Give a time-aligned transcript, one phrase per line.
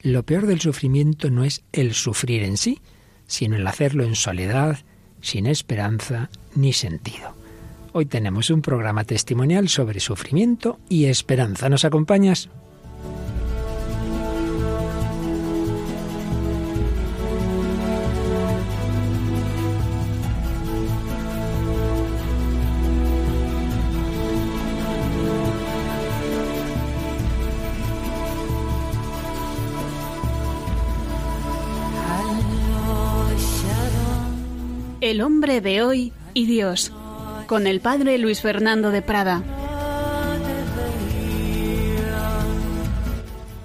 [0.00, 2.80] Lo peor del sufrimiento no es el sufrir en sí,
[3.26, 4.78] sino el hacerlo en soledad,
[5.20, 7.34] sin esperanza ni sentido.
[7.92, 11.68] Hoy tenemos un programa testimonial sobre sufrimiento y esperanza.
[11.68, 12.48] ¿Nos acompañas?
[35.08, 36.92] El hombre de hoy y Dios,
[37.46, 39.42] con el padre Luis Fernando de Prada.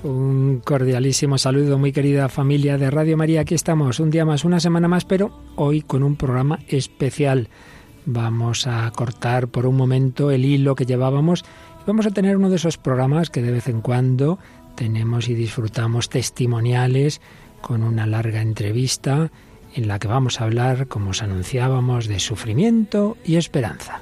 [0.04, 3.42] Un cordialísimo saludo, muy querida familia de Radio María.
[3.42, 7.50] Aquí estamos, un día más, una semana más, pero hoy con un programa especial.
[8.06, 11.44] Vamos a cortar por un momento el hilo que llevábamos
[11.86, 14.40] vamos a tener uno de esos programas que de vez en cuando
[14.76, 17.20] tenemos y disfrutamos testimoniales
[17.60, 19.30] con una larga entrevista
[19.76, 24.02] en la que vamos a hablar, como os anunciábamos, de sufrimiento y esperanza.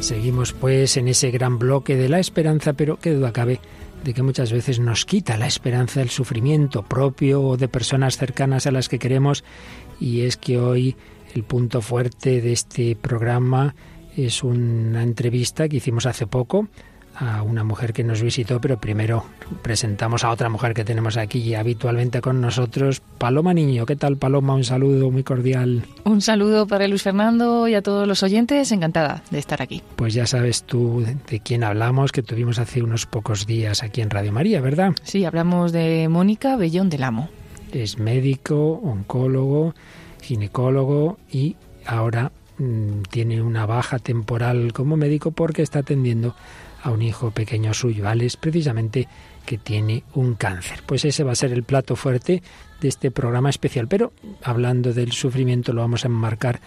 [0.00, 3.60] Seguimos pues en ese gran bloque de la esperanza, pero qué duda cabe
[4.02, 8.66] de que muchas veces nos quita la esperanza el sufrimiento propio o de personas cercanas
[8.66, 9.44] a las que queremos
[10.00, 10.96] y es que hoy
[11.34, 13.74] el punto fuerte de este programa
[14.16, 16.68] es una entrevista que hicimos hace poco
[17.16, 19.24] a una mujer que nos visitó, pero primero
[19.62, 23.86] presentamos a otra mujer que tenemos aquí habitualmente con nosotros, Paloma Niño.
[23.86, 24.54] ¿Qué tal, Paloma?
[24.54, 25.84] Un saludo muy cordial.
[26.04, 28.72] Un saludo para Luis Fernando y a todos los oyentes.
[28.72, 29.82] Encantada de estar aquí.
[29.96, 34.10] Pues ya sabes tú de quién hablamos, que tuvimos hace unos pocos días aquí en
[34.10, 34.92] Radio María, ¿verdad?
[35.02, 37.28] Sí, hablamos de Mónica Bellón del Amo.
[37.72, 39.74] Es médico, oncólogo,
[40.22, 46.34] ginecólogo y ahora mmm, tiene una baja temporal como médico porque está atendiendo
[46.82, 49.08] a un hijo pequeño suyo, Alex, precisamente
[49.46, 50.82] que tiene un cáncer.
[50.86, 52.42] Pues ese va a ser el plato fuerte
[52.80, 53.88] de este programa especial.
[53.88, 56.60] Pero hablando del sufrimiento lo vamos a enmarcar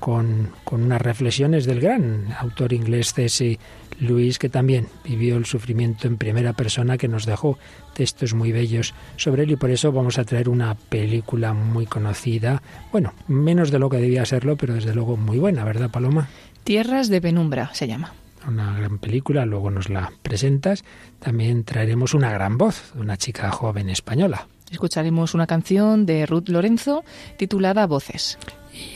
[0.00, 3.58] con, con unas reflexiones del gran autor inglés C.S.
[3.98, 7.58] Lewis, que también vivió el sufrimiento en primera persona, que nos dejó
[7.94, 12.62] textos muy bellos sobre él y por eso vamos a traer una película muy conocida,
[12.92, 16.28] bueno, menos de lo que debía serlo, pero desde luego muy buena, ¿verdad, Paloma?
[16.62, 18.12] Tierras de penumbra se llama
[18.46, 20.84] una gran película, luego nos la presentas.
[21.18, 24.48] También traeremos una gran voz de una chica joven española.
[24.70, 27.04] Escucharemos una canción de Ruth Lorenzo
[27.36, 28.38] titulada Voces.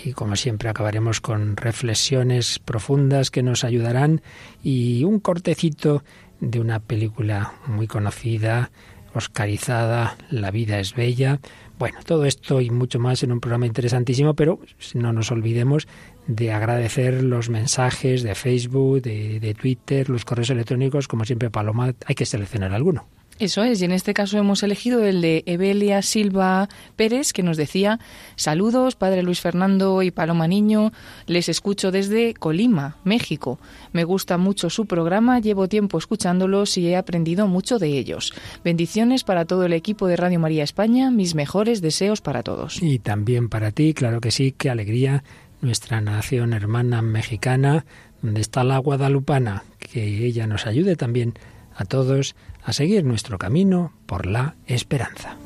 [0.05, 4.21] Y como siempre acabaremos con reflexiones profundas que nos ayudarán
[4.63, 6.03] y un cortecito
[6.41, 8.71] de una película muy conocida,
[9.15, 11.41] oscarizada, La vida es bella.
[11.79, 14.61] Bueno, todo esto y mucho más en un programa interesantísimo, pero
[14.95, 15.89] no nos olvidemos
[16.31, 21.93] de agradecer los mensajes de Facebook, de, de, Twitter, los correos electrónicos, como siempre Paloma,
[22.07, 23.09] hay que seleccionar alguno.
[23.41, 27.57] Eso es, y en este caso hemos elegido el de Evelia Silva Pérez, que nos
[27.57, 27.99] decía,
[28.37, 30.93] saludos, Padre Luis Fernando y Paloma Niño,
[31.27, 33.59] les escucho desde Colima, México.
[33.93, 38.35] Me gusta mucho su programa, llevo tiempo escuchándolos y he aprendido mucho de ellos.
[38.63, 42.83] Bendiciones para todo el equipo de Radio María España, mis mejores deseos para todos.
[42.83, 45.25] Y también para ti, claro que sí, qué alegría
[45.61, 47.85] nuestra nación hermana mexicana,
[48.23, 51.35] donde está la guadalupana, que ella nos ayude también
[51.75, 55.37] a todos a seguir nuestro camino por la esperanza.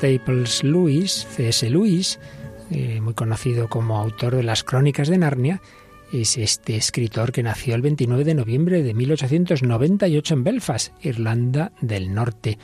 [0.00, 1.68] Staples Lewis, C.S.
[1.68, 2.18] Lewis,
[2.70, 5.60] eh, muy conocido como autor de las Crónicas de Narnia,
[6.10, 12.14] es este escritor que nació el 29 de noviembre de 1898 en Belfast, Irlanda del
[12.14, 12.58] Norte.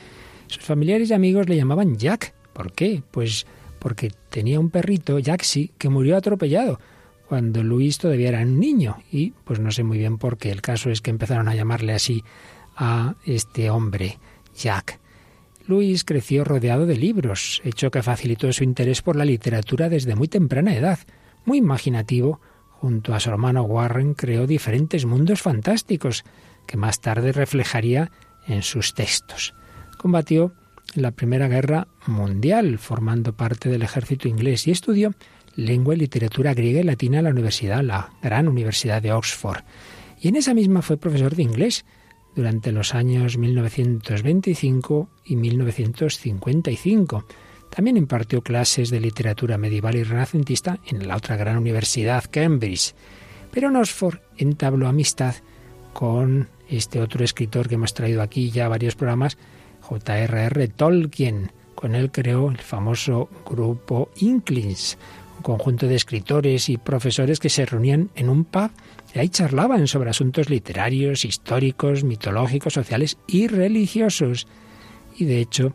[0.47, 2.33] Sus familiares y amigos le llamaban Jack.
[2.53, 3.03] ¿Por qué?
[3.11, 3.45] Pues
[3.77, 6.79] porque tenía un perrito, Jaxi, que murió atropellado
[7.29, 8.97] cuando Luis todavía era un niño.
[9.11, 10.49] Y pues no sé muy bien por qué.
[10.49, 12.23] El caso es que empezaron a llamarle así
[12.75, 14.17] a este hombre,
[14.57, 14.99] Jack.
[15.67, 20.29] Luis creció rodeado de libros, hecho que facilitó su interés por la literatura desde muy
[20.29, 20.99] temprana edad.
[21.43, 26.23] Muy imaginativo, junto a su hermano Warren creó diferentes mundos fantásticos
[26.65, 28.11] que más tarde reflejaría
[28.47, 29.53] en sus textos.
[29.97, 30.53] Combatió
[30.95, 35.13] en la Primera Guerra Mundial, formando parte del ejército inglés y estudió
[35.57, 39.63] lengua y literatura griega y latina en la universidad, la gran Universidad de Oxford.
[40.21, 41.83] Y en esa misma fue profesor de inglés
[42.37, 47.25] durante los años 1925 y 1955.
[47.71, 52.93] También impartió clases de literatura medieval y renacentista en la otra gran universidad, Cambridge.
[53.51, 55.33] Pero en Oxford entabló amistad
[55.93, 59.37] con este otro escritor que hemos traído aquí ya varios programas,
[59.81, 60.67] J.R.R.
[60.67, 61.51] Tolkien.
[61.73, 64.99] Con él creó el famoso grupo Inklings,
[65.37, 68.69] un conjunto de escritores y profesores que se reunían en un pub
[69.19, 74.47] ahí charlaban sobre asuntos literarios, históricos, mitológicos, sociales y religiosos.
[75.17, 75.73] Y de hecho,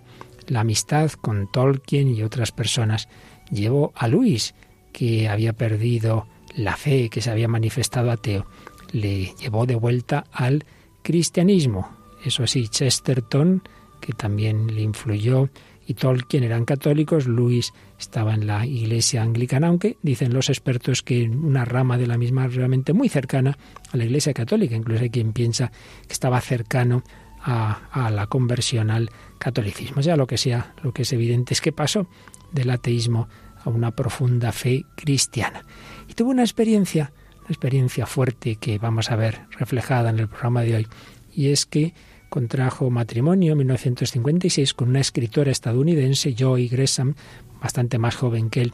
[0.48, 3.08] la amistad con Tolkien y otras personas
[3.50, 4.54] llevó a Luis,
[4.92, 8.46] que había perdido la fe, que se había manifestado ateo,
[8.92, 10.64] le llevó de vuelta al
[11.02, 11.88] cristianismo.
[12.24, 13.62] Eso sí, Chesterton,
[14.00, 15.48] que también le influyó,
[15.86, 21.28] y Tolkien eran católicos, Luis estaba en la iglesia anglicana, aunque dicen los expertos que
[21.28, 23.58] una rama de la misma realmente muy cercana
[23.92, 25.72] a la iglesia católica, incluso hay quien piensa
[26.06, 27.02] que estaba cercano
[27.44, 30.00] a, la conversión al catolicismo.
[30.00, 32.06] Ya lo que sea, lo que es evidente es que pasó
[32.52, 33.28] del ateísmo
[33.64, 35.64] a una profunda fe cristiana.
[36.08, 40.62] Y tuvo una experiencia, una experiencia fuerte que vamos a ver reflejada en el programa
[40.62, 40.86] de hoy,
[41.34, 41.94] y es que
[42.32, 47.14] contrajo matrimonio en 1956 con una escritora estadounidense, Joy Gresham,
[47.60, 48.72] bastante más joven que él,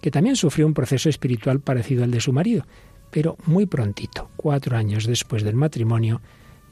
[0.00, 2.64] que también sufrió un proceso espiritual parecido al de su marido,
[3.10, 6.20] pero muy prontito, cuatro años después del matrimonio,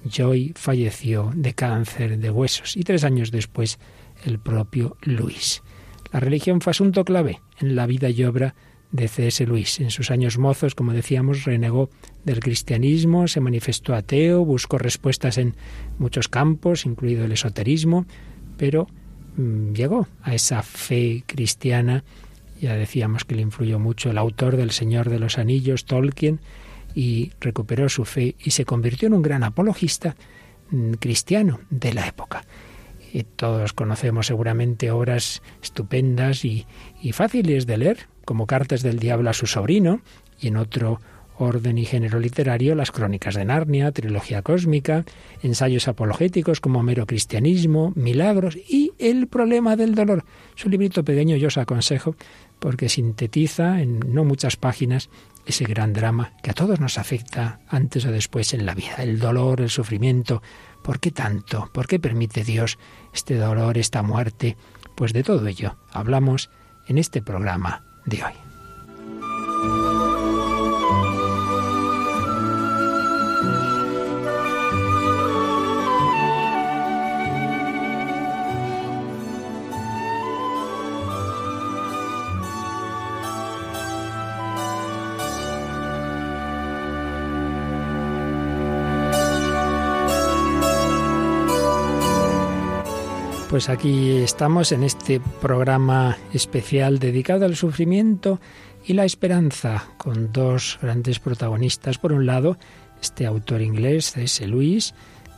[0.08, 3.80] Joy falleció de cáncer de huesos y tres años después
[4.24, 5.64] el propio Luis.
[6.12, 8.54] La religión fue asunto clave en la vida y obra
[8.90, 9.44] de C.S.
[9.46, 9.80] Luis.
[9.80, 11.90] En sus años mozos, como decíamos, renegó
[12.24, 15.54] del cristianismo, se manifestó ateo, buscó respuestas en
[15.98, 18.06] muchos campos, incluido el esoterismo,
[18.56, 18.86] pero
[19.36, 22.04] mm, llegó a esa fe cristiana.
[22.60, 26.40] Ya decíamos que le influyó mucho el autor del Señor de los Anillos, Tolkien,
[26.94, 30.16] y recuperó su fe y se convirtió en un gran apologista
[30.70, 32.44] mm, cristiano de la época.
[33.12, 36.66] Y todos conocemos seguramente obras estupendas y
[37.12, 40.02] fáciles de leer, como Cartas del Diablo a su sobrino,
[40.38, 41.00] y en otro
[41.38, 45.06] orden y género literario, las Crónicas de Narnia, Trilogía Cósmica,
[45.42, 50.26] ensayos apologéticos como Mero Cristianismo, Milagros y El Problema del Dolor.
[50.54, 52.16] Es un librito pequeño, yo os aconsejo,
[52.58, 55.08] porque sintetiza en no muchas páginas
[55.46, 58.96] ese gran drama que a todos nos afecta antes o después en la vida.
[58.98, 60.42] El dolor, el sufrimiento.
[60.82, 61.70] ¿Por qué tanto?
[61.72, 62.78] ¿Por qué permite Dios
[63.14, 64.58] este dolor, esta muerte?
[64.96, 66.50] Pues de todo ello hablamos
[66.88, 68.47] en este programa de hoy.
[93.58, 98.40] Pues aquí estamos en este programa especial dedicado al sufrimiento
[98.86, 101.98] y la esperanza, con dos grandes protagonistas.
[101.98, 102.56] Por un lado,
[103.02, 104.46] este autor inglés, C.S.
[104.46, 104.94] Lewis,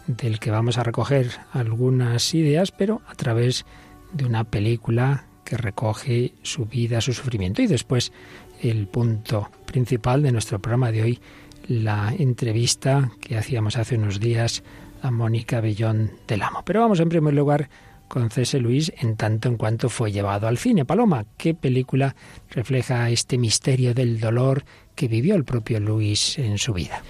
[0.06, 3.64] del que vamos a recoger algunas ideas, pero a través
[4.12, 7.62] de una película que recoge su vida, su sufrimiento.
[7.62, 8.12] Y después
[8.61, 11.20] el punto principal de nuestro programa de hoy,
[11.69, 14.62] la entrevista que hacíamos hace unos días
[15.00, 16.62] a Mónica Bellón del Amo.
[16.66, 17.71] Pero vamos en primer lugar
[18.11, 18.59] con C.S.
[18.59, 20.85] Luis en tanto en cuanto fue llevado al cine.
[20.85, 22.17] Paloma, ¿qué película
[22.50, 24.64] refleja este misterio del dolor
[24.97, 27.02] que vivió el propio Luis en su vida?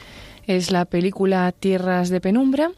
[0.47, 2.71] Es la película Tierras de Penumbra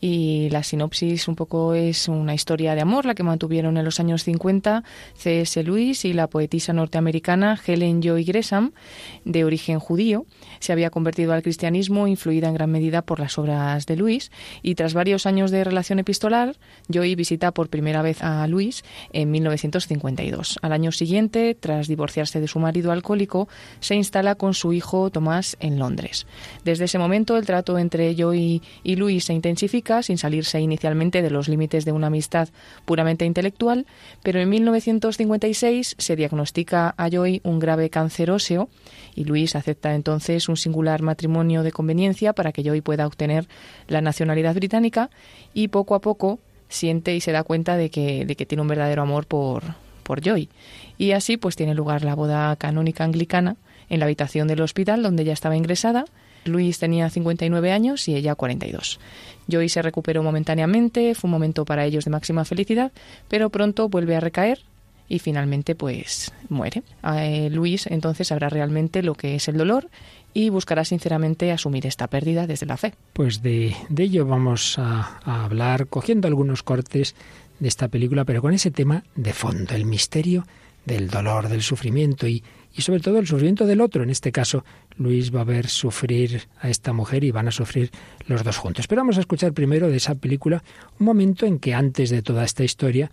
[0.00, 4.00] y la sinopsis un poco es una historia de amor, la que mantuvieron en los
[4.00, 4.82] años 50
[5.14, 5.62] C.S.
[5.62, 8.72] Lewis y la poetisa norteamericana Helen Joy Gresham,
[9.24, 10.24] de origen judío.
[10.58, 14.30] Se había convertido al cristianismo, influida en gran medida por las obras de Luis,
[14.62, 16.56] y tras varios años de relación epistolar,
[16.88, 20.58] Joy visita por primera vez a Luis en 1952.
[20.62, 23.48] Al año siguiente, tras divorciarse de su marido alcohólico,
[23.80, 26.26] se instala con su hijo Tomás en Londres.
[26.64, 31.30] Desde ese momento, el trato entre Joy y Luis se intensifica sin salirse inicialmente de
[31.30, 32.48] los límites de una amistad
[32.84, 33.86] puramente intelectual,
[34.22, 38.68] pero en 1956 se diagnostica a Joy un grave cáncer óseo
[39.14, 43.48] y Luis acepta entonces un singular matrimonio de conveniencia para que Joy pueda obtener
[43.88, 45.10] la nacionalidad británica
[45.52, 48.68] y poco a poco siente y se da cuenta de que, de que tiene un
[48.68, 49.62] verdadero amor por,
[50.02, 50.48] por Joy.
[50.96, 53.56] Y así pues tiene lugar la boda canónica anglicana
[53.88, 56.04] en la habitación del hospital donde ella estaba ingresada.
[56.44, 58.98] Luis tenía 59 años y ella 42.
[59.48, 62.92] Joy se recuperó momentáneamente, fue un momento para ellos de máxima felicidad,
[63.28, 64.60] pero pronto vuelve a recaer
[65.08, 66.82] y finalmente pues muere.
[67.02, 69.88] Eh, Luis entonces sabrá realmente lo que es el dolor
[70.32, 72.94] y buscará sinceramente asumir esta pérdida desde la fe.
[73.12, 77.16] Pues de, ello vamos a hablar cogiendo algunos cortes
[77.58, 80.46] de esta película, pero con ese tema de fondo, el misterio
[80.84, 82.42] del dolor, del sufrimiento y,
[82.74, 84.02] y sobre todo el sufrimiento del otro.
[84.02, 84.64] En este caso,
[84.96, 87.90] Luis va a ver sufrir a esta mujer y van a sufrir
[88.26, 88.86] los dos juntos.
[88.86, 90.62] Pero vamos a escuchar primero de esa película
[90.98, 93.10] un momento en que antes de toda esta historia,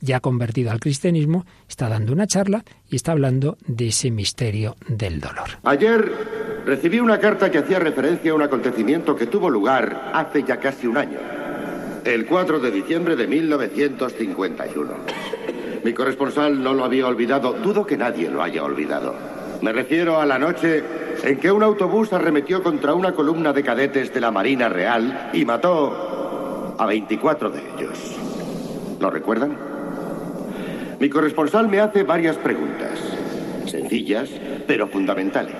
[0.00, 5.20] ya convertido al cristianismo, está dando una charla y está hablando de ese misterio del
[5.20, 5.50] dolor.
[5.64, 6.12] Ayer
[6.64, 10.86] recibí una carta que hacía referencia a un acontecimiento que tuvo lugar hace ya casi
[10.86, 11.18] un año,
[12.04, 15.41] el 4 de diciembre de 1951.
[15.84, 19.14] Mi corresponsal no lo había olvidado, dudo que nadie lo haya olvidado.
[19.62, 20.82] Me refiero a la noche
[21.24, 25.44] en que un autobús arremetió contra una columna de cadetes de la Marina Real y
[25.44, 28.16] mató a 24 de ellos.
[29.00, 29.56] ¿Lo recuerdan?
[31.00, 33.00] Mi corresponsal me hace varias preguntas,
[33.66, 34.30] sencillas,
[34.68, 35.56] pero fundamentales.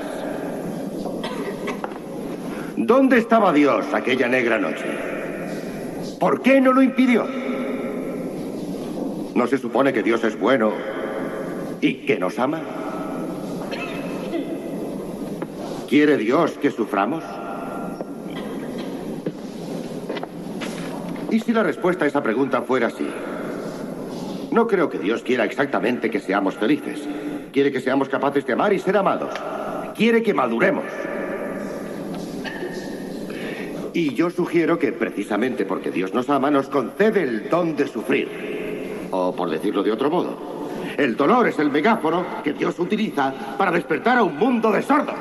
[2.77, 4.87] ¿Dónde estaba Dios aquella negra noche?
[6.21, 7.42] ¿Por qué no lo impidió?
[9.35, 10.73] ¿No se supone que Dios es bueno
[11.81, 12.61] y que nos ama?
[15.89, 17.25] ¿Quiere Dios que suframos?
[21.31, 23.09] ¿Y si la respuesta a esa pregunta fuera sí?
[24.51, 27.09] No creo que Dios quiera exactamente que seamos felices.
[27.53, 29.35] Quiere que seamos capaces de amar y ser amados.
[29.97, 30.85] Quiere que maduremos.
[33.95, 38.62] Y yo sugiero que precisamente porque Dios nos ama, nos concede el don de sufrir.
[39.13, 40.35] O por decirlo de otro modo,
[40.97, 45.15] el dolor es el megáfono que Dios utiliza para despertar a un mundo de sordos.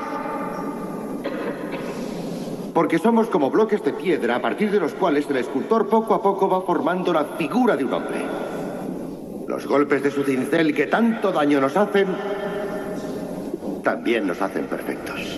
[2.73, 6.21] Porque somos como bloques de piedra a partir de los cuales el escultor poco a
[6.21, 8.25] poco va formando la figura de un hombre.
[9.47, 12.07] Los golpes de su cincel que tanto daño nos hacen,
[13.83, 15.37] también nos hacen perfectos.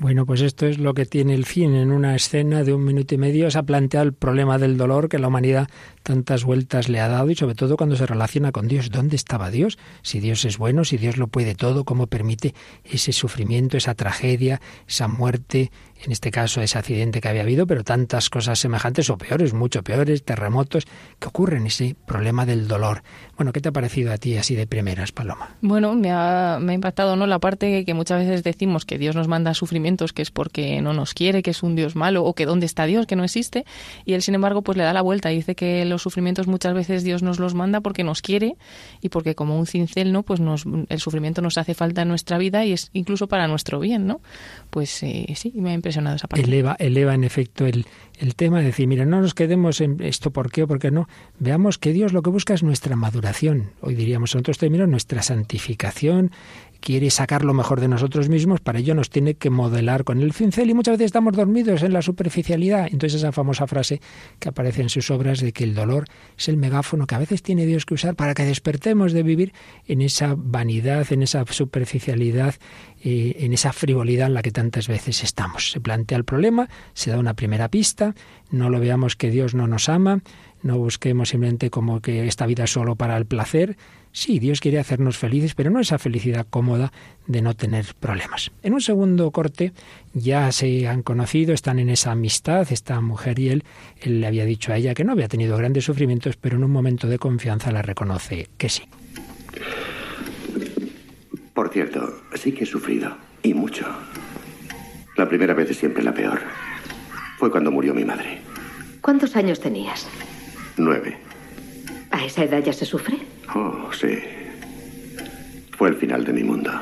[0.00, 1.74] Bueno, pues esto es lo que tiene el fin.
[1.74, 5.10] En una escena de un minuto y medio se ha planteado el problema del dolor
[5.10, 5.68] que la humanidad
[6.02, 8.90] tantas vueltas le ha dado y sobre todo cuando se relaciona con Dios.
[8.90, 9.78] ¿Dónde estaba Dios?
[10.02, 12.54] Si Dios es bueno, si Dios lo puede todo, ¿cómo permite
[12.84, 15.70] ese sufrimiento, esa tragedia, esa muerte,
[16.04, 19.82] en este caso ese accidente que había habido, pero tantas cosas semejantes o peores, mucho
[19.82, 20.86] peores, terremotos,
[21.18, 23.02] que ocurren, ese problema del dolor.
[23.36, 25.56] Bueno, ¿qué te ha parecido a ti así de primeras, Paloma?
[25.60, 27.26] Bueno, me ha, me ha impactado ¿no?
[27.26, 30.92] la parte que muchas veces decimos que Dios nos manda sufrimientos, que es porque no
[30.92, 33.64] nos quiere, que es un Dios malo, o que dónde está Dios, que no existe,
[34.04, 36.72] y él sin embargo pues le da la vuelta y dice que los sufrimientos muchas
[36.72, 38.56] veces Dios nos los manda porque nos quiere
[39.02, 40.22] y porque como un cincel, ¿no?
[40.22, 43.78] Pues nos, el sufrimiento nos hace falta en nuestra vida y es incluso para nuestro
[43.80, 44.20] bien, ¿no?
[44.70, 46.44] Pues eh, sí, me ha impresionado esa parte.
[46.44, 47.84] Eleva, eleva en efecto el,
[48.18, 50.90] el tema de decir, mira, no nos quedemos en esto por qué o por qué
[50.90, 51.08] no.
[51.38, 53.72] Veamos que Dios lo que busca es nuestra maduración.
[53.80, 56.30] Hoy diríamos en otros términos nuestra santificación,
[56.80, 60.32] quiere sacar lo mejor de nosotros mismos, para ello nos tiene que modelar con el
[60.32, 62.88] cincel y muchas veces estamos dormidos en la superficialidad.
[62.90, 64.00] Entonces esa famosa frase
[64.38, 66.04] que aparece en sus obras de que el dolor
[66.36, 69.52] es el megáfono que a veces tiene Dios que usar para que despertemos de vivir
[69.86, 72.54] en esa vanidad, en esa superficialidad,
[73.02, 75.70] eh, en esa frivolidad en la que tantas veces estamos.
[75.72, 78.14] Se plantea el problema, se da una primera pista,
[78.50, 80.22] no lo veamos que Dios no nos ama,
[80.62, 83.76] no busquemos simplemente como que esta vida es solo para el placer,
[84.12, 86.92] Sí, Dios quiere hacernos felices, pero no esa felicidad cómoda
[87.26, 88.50] de no tener problemas.
[88.62, 89.72] En un segundo corte
[90.14, 93.64] ya se han conocido, están en esa amistad, esta mujer y él.
[94.00, 96.72] Él le había dicho a ella que no había tenido grandes sufrimientos, pero en un
[96.72, 98.82] momento de confianza la reconoce que sí.
[101.54, 103.86] Por cierto, sí que he sufrido, y mucho.
[105.16, 106.40] La primera vez es siempre la peor.
[107.38, 108.40] Fue cuando murió mi madre.
[109.00, 110.08] ¿Cuántos años tenías?
[110.76, 111.29] Nueve.
[112.10, 113.18] ¿A esa edad ya se sufre?
[113.54, 114.18] Oh, sí.
[115.76, 116.72] Fue el final de mi mundo.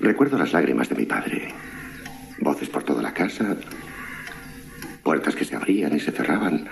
[0.00, 1.48] Recuerdo las lágrimas de mi padre.
[2.40, 3.56] Voces por toda la casa.
[5.02, 6.66] Puertas que se abrían y se cerraban.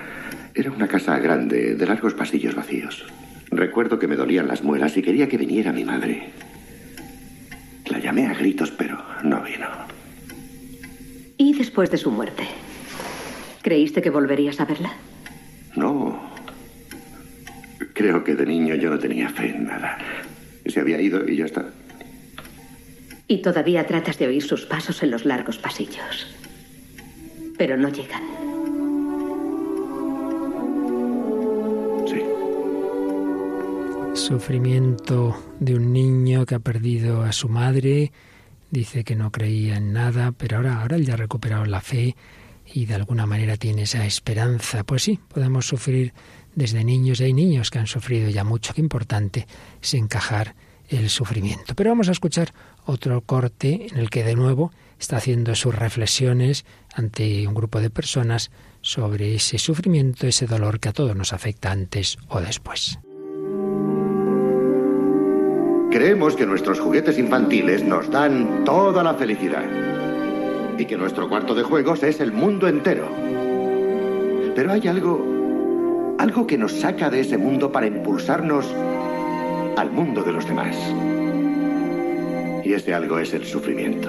[0.55, 3.05] Era una casa grande, de largos pasillos vacíos.
[3.51, 6.31] Recuerdo que me dolían las muelas y quería que viniera mi madre.
[7.87, 9.69] La llamé a gritos, pero no vino.
[11.37, 12.43] ¿Y después de su muerte?
[13.63, 14.93] ¿Creíste que volverías a verla?
[17.99, 19.99] Creo que de niño yo no tenía fe en nada.
[20.65, 21.67] Se había ido y ya está.
[23.27, 26.29] Y todavía tratas de oír sus pasos en los largos pasillos.
[27.59, 28.23] Pero no llegan.
[32.07, 32.23] Sí.
[34.15, 38.13] Sufrimiento de un niño que ha perdido a su madre.
[38.71, 42.15] Dice que no creía en nada, pero ahora, ahora él ya ha recuperado la fe
[42.65, 44.85] y de alguna manera tiene esa esperanza.
[44.85, 46.13] Pues sí, podemos sufrir
[46.59, 48.75] desde niños y hay niños que han sufrido ya mucho.
[48.75, 49.47] Qué importante
[49.81, 50.55] es encajar
[50.89, 51.75] el sufrimiento.
[51.75, 52.53] Pero vamos a escuchar
[52.85, 57.91] otro corte en el que de nuevo está haciendo sus reflexiones ante un grupo de
[57.91, 58.51] personas
[58.81, 62.99] sobre ese sufrimiento, ese dolor que a todos nos afecta antes o después.
[65.91, 69.65] Creemos que nuestros juguetes infantiles nos dan toda la felicidad
[70.77, 73.09] y que nuestro cuarto de juegos es el mundo entero.
[74.55, 75.38] Pero hay algo,
[76.19, 78.67] algo que nos saca de ese mundo para impulsarnos
[79.77, 80.77] al mundo de los demás.
[82.65, 84.09] Y ese algo es el sufrimiento.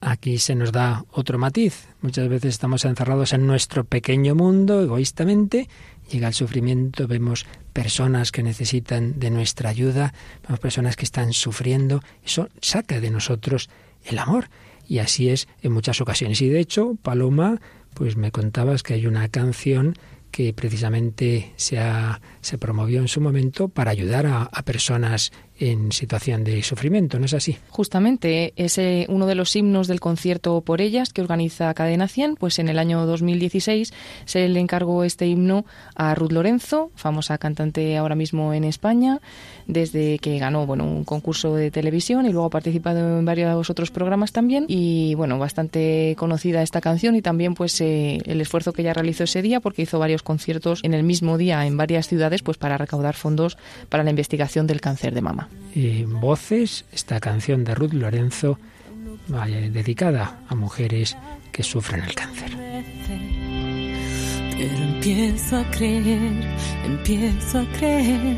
[0.00, 1.88] Aquí se nos da otro matiz.
[2.00, 5.68] Muchas veces estamos encerrados en nuestro pequeño mundo, egoístamente.
[6.10, 12.02] Llega el sufrimiento, vemos personas que necesitan de nuestra ayuda, vemos personas que están sufriendo.
[12.24, 13.68] Eso saca de nosotros
[14.04, 14.48] el amor.
[14.88, 16.40] Y así es en muchas ocasiones.
[16.42, 17.60] Y de hecho, Paloma,
[17.94, 19.94] pues me contabas que hay una canción
[20.30, 21.80] que precisamente se,
[22.40, 27.34] se promovió en su momento para ayudar a personas en situación de sufrimiento, ¿no es
[27.34, 27.56] así?
[27.70, 32.58] Justamente, es uno de los himnos del concierto por ellas que organiza Cadena 100, pues
[32.58, 33.92] en el año 2016
[34.24, 39.20] se le encargó este himno a Ruth Lorenzo, famosa cantante ahora mismo en España,
[39.66, 43.90] desde que ganó bueno, un concurso de televisión y luego ha participado en varios otros
[43.90, 48.82] programas también y bueno, bastante conocida esta canción y también pues eh, el esfuerzo que
[48.82, 52.42] ella realizó ese día porque hizo varios conciertos en el mismo día en varias ciudades
[52.42, 53.56] pues para recaudar fondos
[53.88, 55.45] para la investigación del cáncer de mama
[56.06, 58.58] voces esta canción de Ruth Lorenzo
[59.70, 61.16] dedicada a mujeres
[61.52, 62.50] que sufren el cáncer.
[64.58, 68.36] Pero empiezo a creer, empiezo a creer,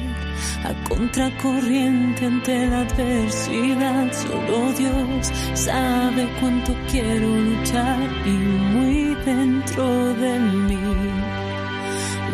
[0.64, 4.12] a contracorriente ante la adversidad.
[4.12, 11.27] Solo Dios sabe cuánto quiero luchar y muy dentro de mí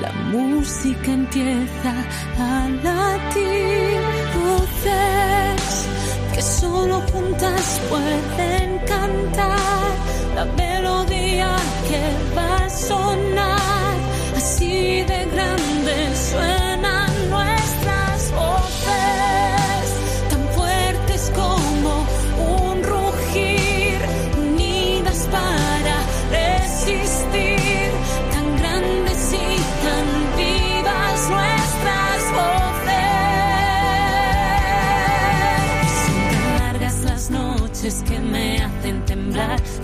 [0.04, 1.92] la música empieza
[2.38, 4.00] a latir,
[4.36, 5.86] voces
[6.34, 9.88] que solo juntas pueden cantar.
[10.34, 11.56] La melodía
[11.88, 12.02] que
[12.36, 13.94] va a sonar
[14.36, 15.96] así de grande
[16.28, 16.73] suena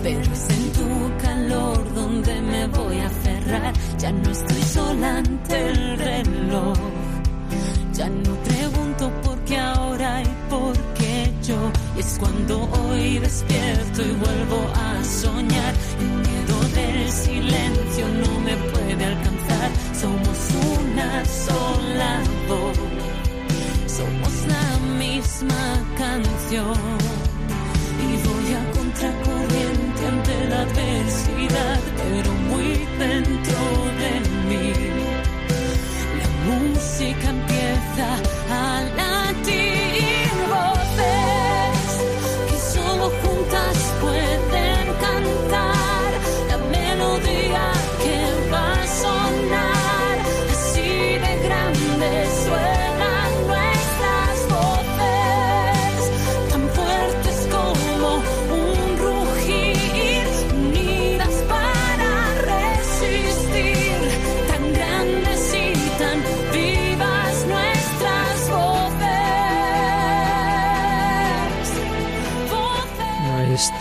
[0.03, 3.73] pero es en tu calor donde me voy a aferrar.
[3.99, 6.77] Ya no estoy sola ante el reloj.
[7.93, 11.71] Ya no pregunto por qué ahora y por qué yo.
[11.97, 15.73] es cuando hoy despierto y vuelvo a soñar.
[15.99, 19.69] El miedo del silencio no me puede alcanzar.
[20.01, 20.37] Somos
[20.79, 22.77] una sola voz.
[23.87, 25.63] Somos la misma
[25.97, 27.21] canción
[28.23, 29.50] voy a la
[30.61, 33.61] adversidad, pero muy dentro
[34.01, 34.13] de
[34.47, 34.73] mí.
[36.19, 38.07] La música empieza
[38.49, 38.70] a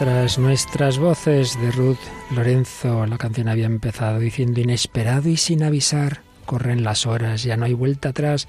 [0.01, 1.99] Tras nuestras voces de Ruth
[2.35, 7.67] Lorenzo, la canción había empezado diciendo inesperado y sin avisar, corren las horas, ya no
[7.67, 8.49] hay vuelta atrás,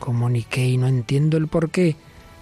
[0.00, 1.94] comuniqué y no entiendo el por qué.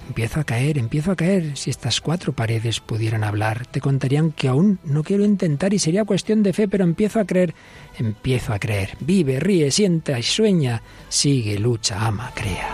[0.08, 1.54] Empiezo a caer, empiezo a caer.
[1.58, 6.06] Si estas cuatro paredes pudieran hablar, te contarían que aún no quiero intentar y sería
[6.06, 7.54] cuestión de fe, pero empiezo a creer,
[7.98, 8.96] empiezo a creer.
[9.00, 10.80] Vive, ríe, sienta y sueña.
[11.10, 12.72] Sigue, lucha, ama, crea.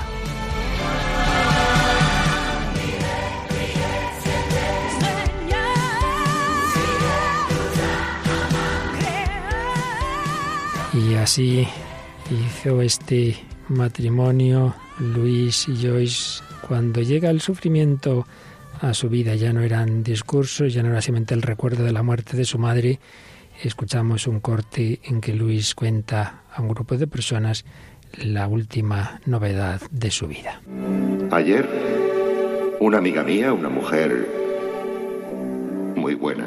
[10.95, 11.67] Y así
[12.31, 13.37] hizo este
[13.69, 16.43] matrimonio Luis y Joyce.
[16.67, 18.27] Cuando llega el sufrimiento
[18.81, 22.03] a su vida, ya no eran discursos, ya no era simplemente el recuerdo de la
[22.03, 23.01] muerte de su madre.
[23.63, 27.65] Escuchamos un corte en que Luis cuenta a un grupo de personas
[28.19, 30.61] la última novedad de su vida.
[31.31, 31.67] Ayer,
[32.81, 34.29] una amiga mía, una mujer
[35.97, 36.47] muy buena,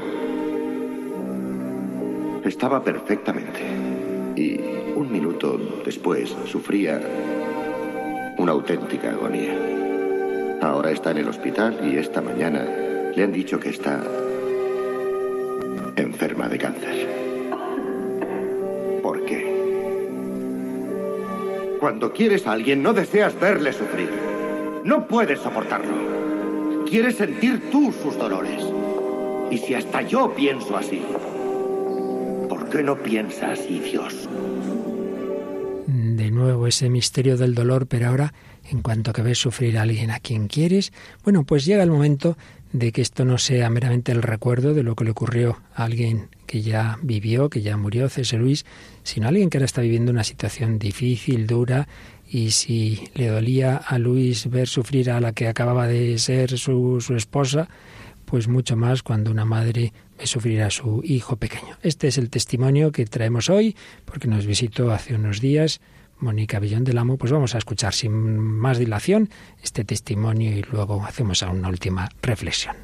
[2.43, 3.94] estaba perfectamente.
[4.35, 4.59] Y
[4.95, 7.01] un minuto después sufría
[8.37, 9.57] una auténtica agonía.
[10.61, 12.65] Ahora está en el hospital y esta mañana
[13.15, 14.03] le han dicho que está
[15.95, 17.07] enferma de cáncer.
[19.01, 19.55] ¿Por qué?
[21.79, 24.09] Cuando quieres a alguien no deseas verle sufrir.
[24.83, 26.85] No puedes soportarlo.
[26.85, 28.63] Quieres sentir tú sus dolores.
[29.49, 31.01] Y si hasta yo pienso así,
[32.75, 34.27] ¿por qué no piensa así Dios?
[35.87, 38.33] De nuevo ese misterio del dolor, pero ahora
[38.69, 40.91] en cuanto que ves sufrir a alguien a quien quieres,
[41.23, 42.37] bueno, pues llega el momento
[42.73, 46.27] de que esto no sea meramente el recuerdo de lo que le ocurrió a alguien
[46.47, 48.65] que ya vivió, que ya murió, César Luis,
[49.03, 51.87] sino a alguien que ahora está viviendo una situación difícil, dura,
[52.27, 56.99] y si le dolía a Luis ver sufrir a la que acababa de ser su,
[56.99, 57.69] su esposa,
[58.25, 61.77] pues mucho más cuando una madre ve sufrir a su hijo pequeño.
[61.81, 63.75] Este es el testimonio que traemos hoy,
[64.05, 65.81] porque nos visitó hace unos días
[66.19, 69.29] Mónica Villón del Amo, pues vamos a escuchar sin más dilación
[69.61, 72.75] este testimonio y luego hacemos una última reflexión.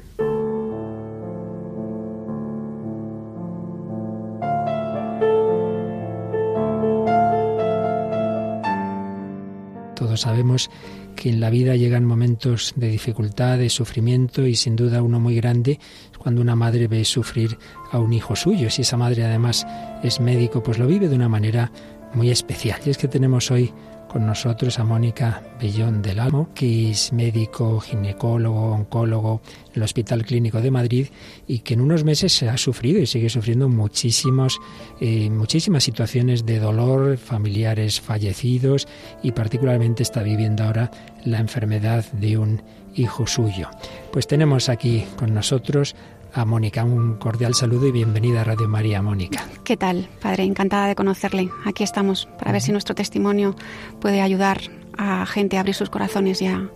[9.96, 10.68] Todos sabemos
[11.22, 15.36] que en la vida llegan momentos de dificultad, de sufrimiento y sin duda uno muy
[15.36, 15.78] grande
[16.10, 17.58] es cuando una madre ve sufrir
[17.92, 18.68] a un hijo suyo.
[18.70, 19.64] Si esa madre además
[20.02, 21.70] es médico, pues lo vive de una manera
[22.12, 22.80] muy especial.
[22.84, 23.72] Y es que tenemos hoy
[24.12, 30.26] con nosotros a Mónica Bellón del Almo, que es médico, ginecólogo, oncólogo en el Hospital
[30.26, 31.06] Clínico de Madrid
[31.46, 34.58] y que en unos meses se ha sufrido y sigue sufriendo muchísimos,
[35.00, 38.86] eh, muchísimas situaciones de dolor, familiares fallecidos
[39.22, 40.90] y particularmente está viviendo ahora
[41.24, 42.62] la enfermedad de un
[42.94, 43.70] hijo suyo.
[44.12, 45.96] Pues tenemos aquí con nosotros
[46.34, 46.84] a Mónica.
[46.84, 49.46] Un cordial saludo y bienvenida a Radio María, Mónica.
[49.64, 50.44] ¿Qué tal, padre?
[50.44, 51.50] Encantada de conocerle.
[51.64, 53.54] Aquí estamos para ver si nuestro testimonio
[54.00, 54.60] puede ayudar
[54.96, 56.68] a gente a abrir sus corazones y a,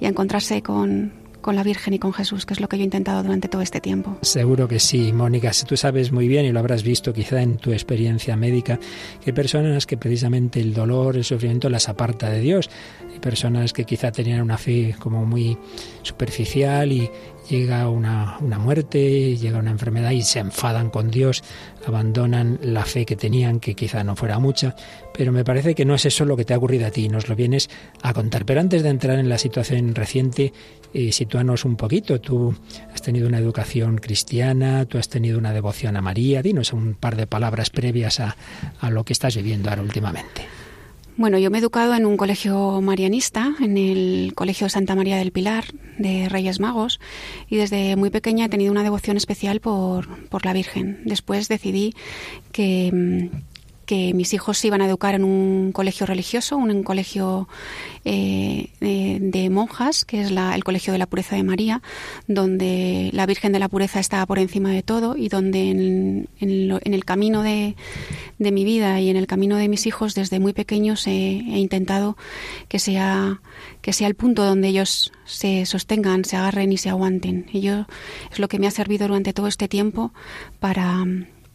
[0.00, 1.12] y a encontrarse con,
[1.44, 3.60] con la Virgen y con Jesús, que es lo que yo he intentado durante todo
[3.60, 4.16] este tiempo.
[4.22, 5.52] Seguro que sí, Mónica.
[5.52, 8.78] Si tú sabes muy bien y lo habrás visto quizá en tu experiencia médica,
[9.22, 12.70] que hay personas que precisamente el dolor, el sufrimiento las aparta de Dios.
[13.12, 15.58] Hay personas que quizá tenían una fe como muy
[16.02, 17.10] superficial y,
[17.48, 21.42] llega una, una, muerte, llega una enfermedad y se enfadan con Dios,
[21.86, 24.74] abandonan la fe que tenían, que quizá no fuera mucha,
[25.12, 27.28] pero me parece que no es eso lo que te ha ocurrido a ti, nos
[27.28, 27.70] lo vienes
[28.02, 28.44] a contar.
[28.44, 30.52] Pero antes de entrar en la situación reciente,
[30.92, 32.20] eh, sitúanos un poquito.
[32.20, 32.54] Tú
[32.92, 37.16] has tenido una educación cristiana, tú has tenido una devoción a María, dinos un par
[37.16, 38.36] de palabras previas a,
[38.80, 40.63] a lo que estás viviendo ahora últimamente.
[41.16, 45.30] Bueno, yo me he educado en un colegio marianista, en el Colegio Santa María del
[45.30, 46.98] Pilar de Reyes Magos,
[47.48, 51.02] y desde muy pequeña he tenido una devoción especial por, por la Virgen.
[51.04, 51.94] Después decidí
[52.50, 53.30] que,
[53.84, 57.48] que mis hijos se iban a educar en un colegio religioso, un, colegio
[58.04, 61.82] eh, de, monjas, que es la, el Colegio de la Pureza de María,
[62.26, 66.94] donde la Virgen de la Pureza está por encima de todo y donde en, en,
[66.94, 67.76] el camino de,
[68.38, 71.58] de, mi vida y en el camino de mis hijos desde muy pequeños he, he
[71.58, 72.16] intentado
[72.68, 73.40] que sea,
[73.80, 77.46] que sea el punto donde ellos se sostengan, se agarren y se aguanten.
[77.52, 77.86] Y yo
[78.30, 80.12] es lo que me ha servido durante todo este tiempo
[80.60, 81.04] para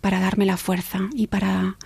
[0.02, 1.78] para darme la fuerza y para,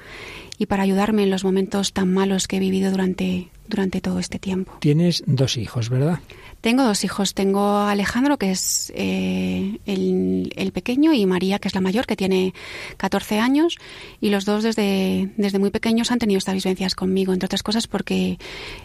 [0.58, 4.40] y para ayudarme en los momentos tan malos que he vivido durante, durante todo este
[4.40, 4.74] tiempo.
[4.80, 6.20] Tienes dos hijos, ¿verdad?
[6.64, 7.34] Tengo dos hijos.
[7.34, 12.06] Tengo a Alejandro, que es eh, el, el, pequeño, y María, que es la mayor,
[12.06, 12.54] que tiene
[12.96, 13.78] 14 años.
[14.22, 17.88] Y los dos desde, desde muy pequeños han tenido estas vivencias conmigo, entre otras cosas
[17.88, 18.38] porque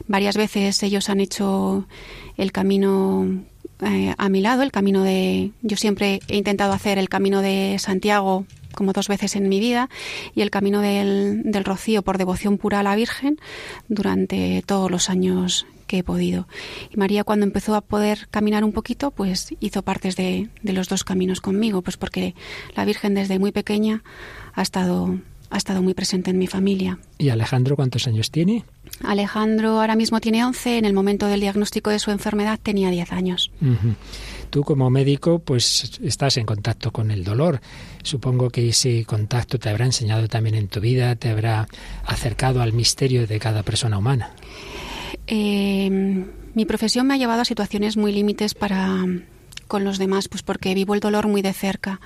[0.08, 1.86] varias veces ellos han hecho
[2.36, 3.44] el camino
[3.80, 5.52] eh, a mi lado, el camino de...
[5.62, 8.44] Yo siempre he intentado hacer el camino de Santiago
[8.78, 9.90] como dos veces en mi vida,
[10.36, 13.40] y el camino del, del rocío por devoción pura a la Virgen
[13.88, 16.46] durante todos los años que he podido.
[16.94, 20.88] Y María cuando empezó a poder caminar un poquito, pues hizo partes de, de, los
[20.88, 22.36] dos caminos conmigo, pues porque
[22.76, 24.04] la Virgen desde muy pequeña
[24.54, 25.18] ha estado,
[25.50, 27.00] ha estado muy presente en mi familia.
[27.18, 28.64] ¿Y Alejandro cuántos años tiene?
[29.02, 33.12] Alejandro ahora mismo tiene 11, en el momento del diagnóstico de su enfermedad tenía 10
[33.12, 33.50] años.
[33.60, 33.94] Uh -huh.
[34.50, 37.60] Tú como médico pues estás en contacto con el dolor.
[38.02, 41.68] Supongo que ese contacto te habrá enseñado también en tu vida, te habrá
[42.04, 44.32] acercado al misterio de cada persona humana.
[45.26, 45.90] Eh,
[46.54, 49.04] mi profesión me ha llevado a situaciones muy límites para
[49.66, 52.00] con los demás, pues porque vivo el dolor muy de cerca.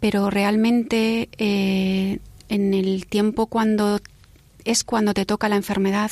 [0.00, 2.18] Pero realmente eh,
[2.48, 4.00] en el tiempo cuando
[4.64, 6.10] es cuando te toca la enfermedad,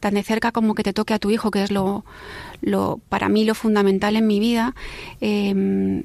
[0.00, 2.04] tan de cerca como que te toque a tu hijo, que es lo,
[2.60, 4.74] lo para mí lo fundamental en mi vida,
[5.20, 6.02] em,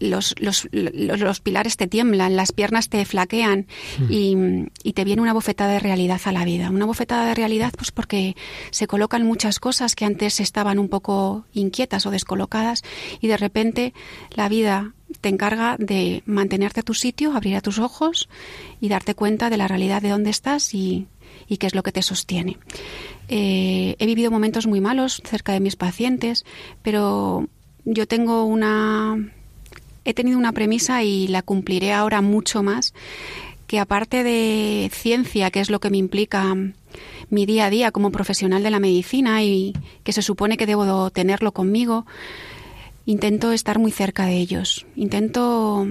[0.00, 3.66] los, los, los, pilares te tiemblan, las piernas te flaquean
[3.98, 4.12] hmm.
[4.12, 4.36] y,
[4.82, 6.70] y, te viene una bofetada de realidad a la vida.
[6.70, 8.34] Una bofetada de realidad pues porque
[8.70, 12.82] se colocan muchas cosas que antes estaban un poco inquietas o descolocadas
[13.20, 13.94] y de repente
[14.30, 18.28] la vida te encarga de mantenerte a tu sitio, abrir a tus ojos
[18.80, 21.06] y darte cuenta de la realidad de dónde estás y,
[21.48, 22.58] y qué es lo que te sostiene.
[23.28, 26.44] Eh, he vivido momentos muy malos cerca de mis pacientes,
[26.82, 27.48] pero
[27.84, 29.32] yo tengo una...
[30.06, 32.92] He tenido una premisa y la cumpliré ahora mucho más,
[33.66, 36.54] que aparte de ciencia, que es lo que me implica
[37.30, 41.10] mi día a día como profesional de la medicina y que se supone que debo
[41.10, 42.06] tenerlo conmigo,
[43.06, 44.86] intento estar muy cerca de ellos.
[44.96, 45.88] Intento,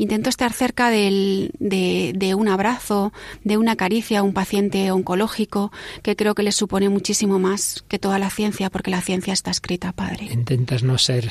[0.00, 3.12] intento estar cerca del, de, un abrazo,
[3.44, 5.70] de una caricia a un paciente oncológico,
[6.02, 9.50] que creo que les supone muchísimo más que toda la ciencia, porque la ciencia está
[9.50, 10.24] escrita, padre.
[10.32, 11.30] Intentas no ser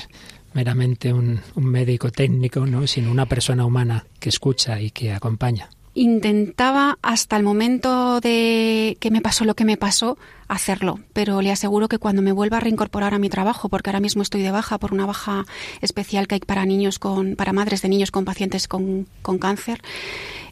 [0.53, 2.86] meramente un, un médico técnico, ¿no?
[2.86, 9.12] sino una persona humana que escucha y que acompaña intentaba hasta el momento de que
[9.12, 12.59] me pasó lo que me pasó hacerlo, pero le aseguro que cuando me vuelva a
[12.62, 15.45] reincorporar a mi trabajo, porque ahora mismo estoy de baja por una baja
[15.81, 19.81] especial que hay para niños con, para madres de niños con pacientes con, con cáncer,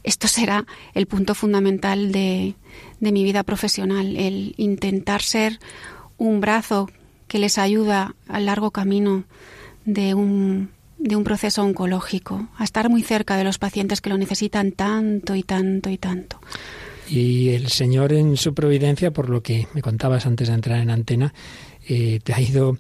[0.04, 2.56] esto será el punto fundamental de,
[3.00, 5.62] de mi vida profesional, el intentar ser
[6.18, 6.90] un brazo
[7.30, 9.24] que les ayuda al largo camino
[9.86, 14.18] de un de un proceso oncológico, a estar muy cerca de los pacientes que lo
[14.18, 16.40] necesitan tanto y tanto y tanto.
[17.10, 20.90] Y el Señor en su providencia, por lo que me contabas antes de entrar en
[20.90, 21.34] antena,
[21.88, 22.78] eh, te ha ido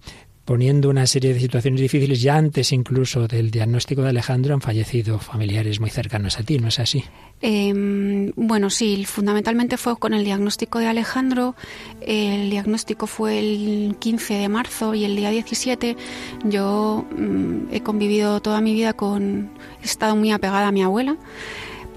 [0.47, 5.19] poniendo una serie de situaciones difíciles ya antes incluso del diagnóstico de Alejandro han fallecido
[5.19, 7.03] familiares muy cercanos a ti, ¿no es así?
[7.41, 11.53] Em, bueno, sí, fundamentalmente fue con el diagnóstico de Alejandro.
[11.99, 15.97] El diagnóstico fue el 15 de marzo y el día 17
[16.45, 19.49] yo mm, he convivido toda mi vida con...
[19.81, 21.17] He estado muy apegada a mi abuela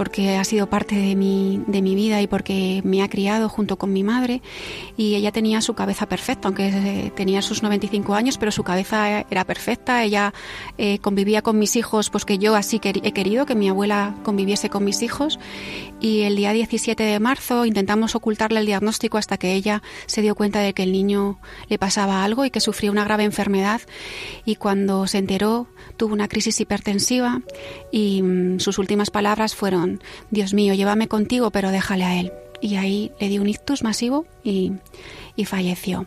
[0.01, 3.77] porque ha sido parte de mi, de mi vida y porque me ha criado junto
[3.77, 4.41] con mi madre.
[4.97, 9.27] Y ella tenía su cabeza perfecta, aunque eh, tenía sus 95 años, pero su cabeza
[9.29, 10.33] era perfecta, ella
[10.79, 14.71] eh, convivía con mis hijos, pues que yo así he querido que mi abuela conviviese
[14.71, 15.39] con mis hijos.
[16.01, 20.35] Y el día 17 de marzo intentamos ocultarle el diagnóstico hasta que ella se dio
[20.35, 23.83] cuenta de que el niño le pasaba algo y que sufría una grave enfermedad.
[24.47, 25.67] Y cuando se enteró
[25.99, 27.43] tuvo una crisis hipertensiva
[27.93, 29.90] y mm, sus últimas palabras fueron
[30.31, 32.33] Dios mío, llévame contigo, pero déjale a él.
[32.61, 34.73] Y ahí le dio un ictus masivo y,
[35.37, 36.07] y falleció.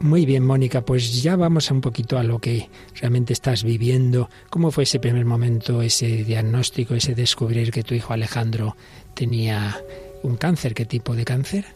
[0.00, 2.68] Muy bien, Mónica, pues ya vamos un poquito a lo que
[3.00, 4.28] realmente estás viviendo.
[4.50, 8.76] ¿Cómo fue ese primer momento, ese diagnóstico, ese descubrir que tu hijo Alejandro
[9.14, 9.76] tenía
[10.24, 10.74] un cáncer?
[10.74, 11.66] ¿Qué tipo de cáncer?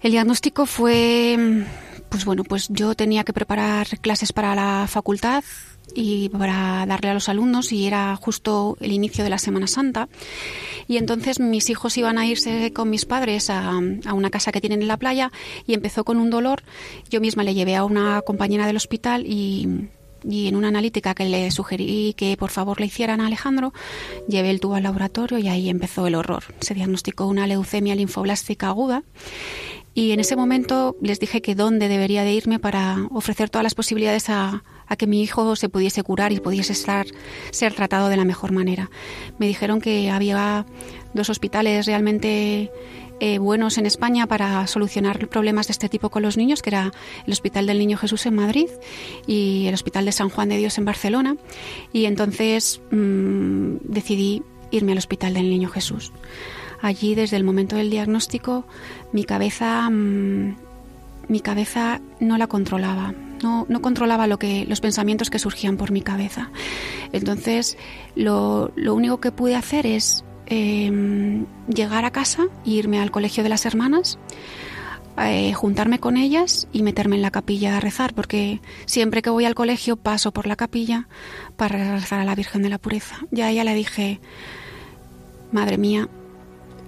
[0.00, 1.64] El diagnóstico fue,
[2.08, 5.44] pues bueno, pues yo tenía que preparar clases para la facultad
[5.94, 10.08] y para darle a los alumnos y era justo el inicio de la Semana Santa
[10.88, 13.78] y entonces mis hijos iban a irse con mis padres a,
[14.12, 15.32] una casa que tienen en la playa
[15.66, 16.62] y empezó con un dolor.
[17.10, 19.88] Yo misma le llevé a una compañera del hospital y,
[20.28, 23.72] y en una analítica que le sugerí que por favor le hicieran a Alejandro,
[24.28, 26.44] llevé el tubo al laboratorio y ahí empezó el horror.
[26.60, 29.02] Se diagnosticó una leucemia linfoblástica aguda
[29.94, 33.74] y en ese momento les dije que dónde debería de irme para ofrecer todas las
[33.74, 37.06] posibilidades a, a que mi hijo se pudiese curar y pudiese estar,
[37.50, 38.90] ser tratado de la mejor manera.
[39.38, 40.66] Me dijeron que había
[41.14, 42.70] dos hospitales realmente
[43.20, 46.92] eh, buenos en España para solucionar problemas de este tipo con los niños, que era
[47.26, 48.68] el Hospital del Niño Jesús en Madrid
[49.26, 51.36] y el Hospital de San Juan de Dios en Barcelona.
[51.92, 56.12] Y entonces mm, decidí irme al Hospital del Niño Jesús.
[56.82, 58.66] Allí, desde el momento del diagnóstico,
[59.12, 60.56] mi cabeza, mm,
[61.28, 66.50] mi cabeza no la controlaba no, controlaba los pensamientos que surgían por mi cabeza.
[67.12, 67.76] Entonces,
[68.14, 73.48] lo, único que pude hacer es em, llegar a casa e irme al colegio de
[73.48, 74.18] las hermanas,
[75.18, 79.44] eh, juntarme con ellas y meterme en la capilla a rezar, porque siempre que voy
[79.44, 81.08] al colegio paso por la capilla
[81.56, 83.18] para rezar a la Virgen de la Pureza.
[83.30, 84.20] Ya a ella le dije,
[85.52, 86.08] Madre mía,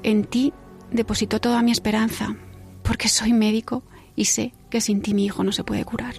[0.03, 0.55] en ti
[0.91, 2.35] deposito toda mi esperanza,
[2.83, 3.83] porque soy médico
[4.17, 6.17] y sé que sin ti mi hijo no se puede curar.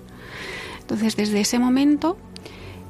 [0.80, 2.18] Entonces, desde ese momento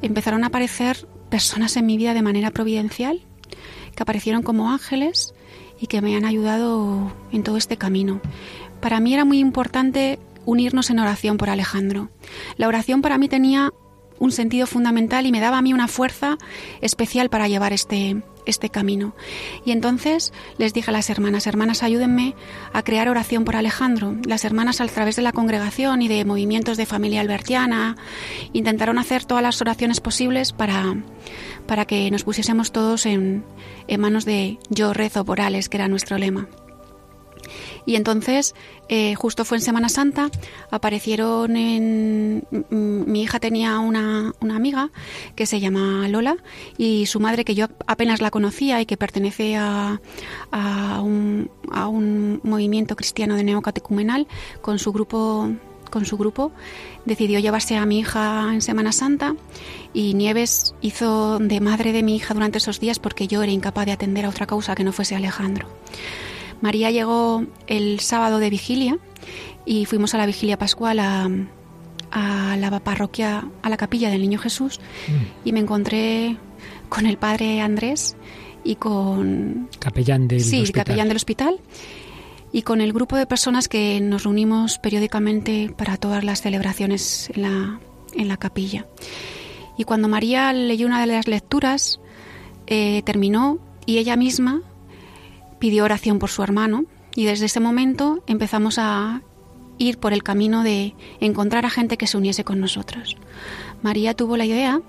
[0.04, 3.24] empezaron a aparecer personas en mi vida de manera providencial,
[3.96, 5.34] que aparecieron como ángeles
[5.82, 8.22] y que me han ayudado en todo este camino.
[8.80, 12.12] Para mí era muy importante unirnos en oración por Alejandro.
[12.58, 13.74] La oración para mí tenía
[14.20, 16.38] un sentido fundamental y me daba a mí una fuerza
[16.82, 19.16] especial para llevar este, este camino.
[19.66, 22.36] Y entonces les dije a las hermanas, hermanas, ayúdenme
[22.74, 24.16] a crear oración por Alejandro.
[24.26, 27.98] Las hermanas a través de la congregación y de movimientos de familia albertiana
[28.54, 30.96] intentaron hacer todas las oraciones posibles para,
[31.68, 33.44] para que nos pusiésemos todos en,
[33.88, 36.48] en manos de yo rezo por Alex, que era nuestro lema.
[37.86, 38.56] Y entonces,
[38.90, 40.30] eh, justo fue en Semana Santa,
[40.72, 42.44] aparecieron en...
[42.70, 44.90] Mi hija tenía una, una, amiga
[45.36, 46.38] que se llama Lola
[46.78, 50.00] y su madre, que yo apenas la conocía y que pertenece a,
[50.52, 51.50] a, un,
[52.44, 54.28] movimiento cristiano de neocatecumenal,
[54.62, 55.50] con su grupo
[55.92, 56.52] con su grupo,
[57.06, 59.36] decidió llevarse a mi hija en Semana Santa
[59.94, 63.86] y Nieves hizo de madre de mi hija durante esos días porque yo era incapaz
[63.86, 65.70] de atender a otra causa que no fuese Alejandro.
[66.62, 68.98] María llegó el sábado de vigilia
[69.66, 71.30] y fuimos a la vigilia pascual a,
[72.58, 74.80] la parroquia, a la capilla del Niño Jesús
[75.44, 76.38] y me encontré
[76.90, 78.16] con el padre Andrés
[78.64, 79.70] y con...
[79.80, 80.86] Capellán del sí, hospital.
[80.86, 81.60] capellán del hospital
[82.52, 87.42] y con el grupo de personas que nos reunimos periódicamente para todas las celebraciones en
[87.42, 87.80] la,
[88.14, 88.86] en la capilla.
[89.78, 92.00] Y cuando María leyó una de las lecturas,
[92.68, 94.62] eh, terminó y ella misma
[95.60, 99.22] pidió oración por su hermano y desde ese momento empezamos a
[99.78, 103.18] ir por el camino de encontrar a gente que se uniese con nosotros.
[103.82, 104.82] María tuvo la idea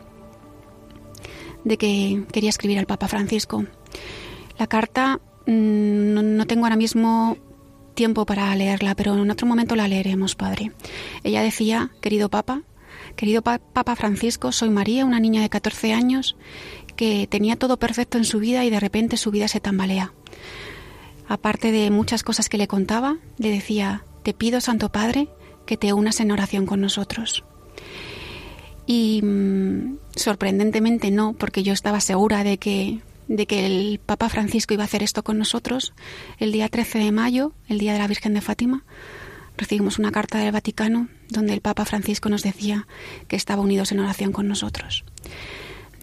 [1.64, 3.64] de que quería escribir al Papa Francisco.
[4.58, 7.36] La carta mm, no, tengo ahora mismo
[7.94, 10.72] tiempo para leerla, pero en otro momento la leeremos, Padre.
[11.24, 12.62] Ella decía, querido Papa,
[13.16, 16.36] querido Papa Francisco, soy María, una niña de 14 años
[16.96, 20.12] que tenía todo perfecto en su vida y de repente su vida se tambalea.
[21.28, 25.28] Aparte de muchas cosas que le contaba, le decía, te pido, Santo Padre,
[25.66, 27.44] que te unas en oración con nosotros.
[28.86, 34.74] Y mm, sorprendentemente no, porque yo estaba segura de que, de que el Papa Francisco
[34.74, 35.92] iba a hacer esto con nosotros.
[36.38, 38.84] El día 13 de mayo, el día de la Virgen de Fátima,
[39.56, 42.86] recibimos una carta del Vaticano donde el Papa Francisco nos decía
[43.26, 45.04] que estaba unidos en oración con nosotros.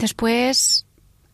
[0.03, 0.85] Después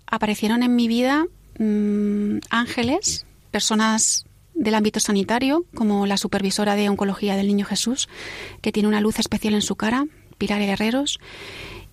[0.06, 1.26] aparecieron en mi vida
[1.58, 8.10] mm, ángeles personas del ámbito sanitario, como la supervisora de oncología del Niño Jesús,
[8.62, 10.06] que tiene una luz especial en su cara,
[10.38, 11.20] Pilar Guerreros,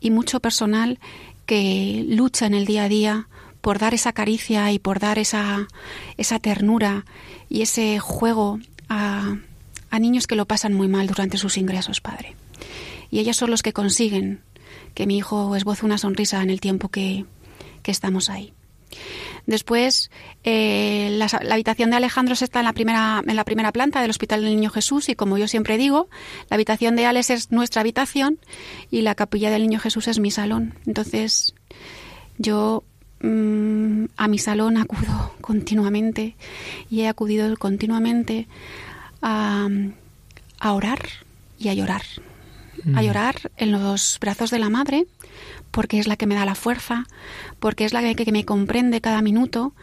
[0.00, 0.98] y mucho personal
[1.46, 3.28] que lucha en el día a día
[3.62, 5.68] por dar esa caricia y por dar esa,
[6.18, 7.06] esa ternura
[7.48, 8.60] y ese juego
[8.90, 9.38] a,
[9.98, 12.36] niños que lo pasan muy mal durante sus ingresos, Padre.
[13.10, 14.42] Y ellos son los que consiguen
[14.96, 17.26] que mi hijo esboce una sonrisa en el tiempo que,
[17.82, 18.54] que estamos ahí.
[19.44, 20.10] Después,
[20.42, 24.40] eh, la, habitación de Alejandro está en la, primera, en la primera planta del Hospital
[24.40, 26.08] del Niño Jesús y como yo siempre digo,
[26.48, 28.38] la habitación de Alex es nuestra habitación
[28.90, 30.72] y la capilla del Niño Jesús es mi salón.
[30.86, 31.54] Entonces,
[32.38, 32.82] yo
[33.20, 36.36] mm, a mi salón acudo continuamente
[36.88, 38.48] y he acudido continuamente
[39.20, 39.68] a,
[40.58, 41.00] a orar
[41.58, 42.02] y a llorar.
[42.94, 43.04] A mm.
[43.04, 45.06] llorar en los brazos de la madre
[45.70, 47.06] porque es la que me da la fuerza,
[47.60, 49.74] porque es la que, me comprende cada minuto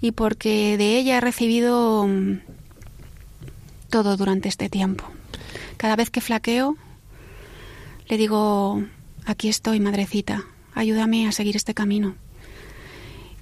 [0.00, 2.40] y porque de ella he recibido mm,
[3.90, 5.04] todo durante este tiempo.
[5.76, 6.76] Cada vez que flaqueo,
[8.08, 8.82] le digo,
[9.26, 10.44] aquí estoy, madrecita,
[10.74, 12.14] ayúdame a seguir este camino.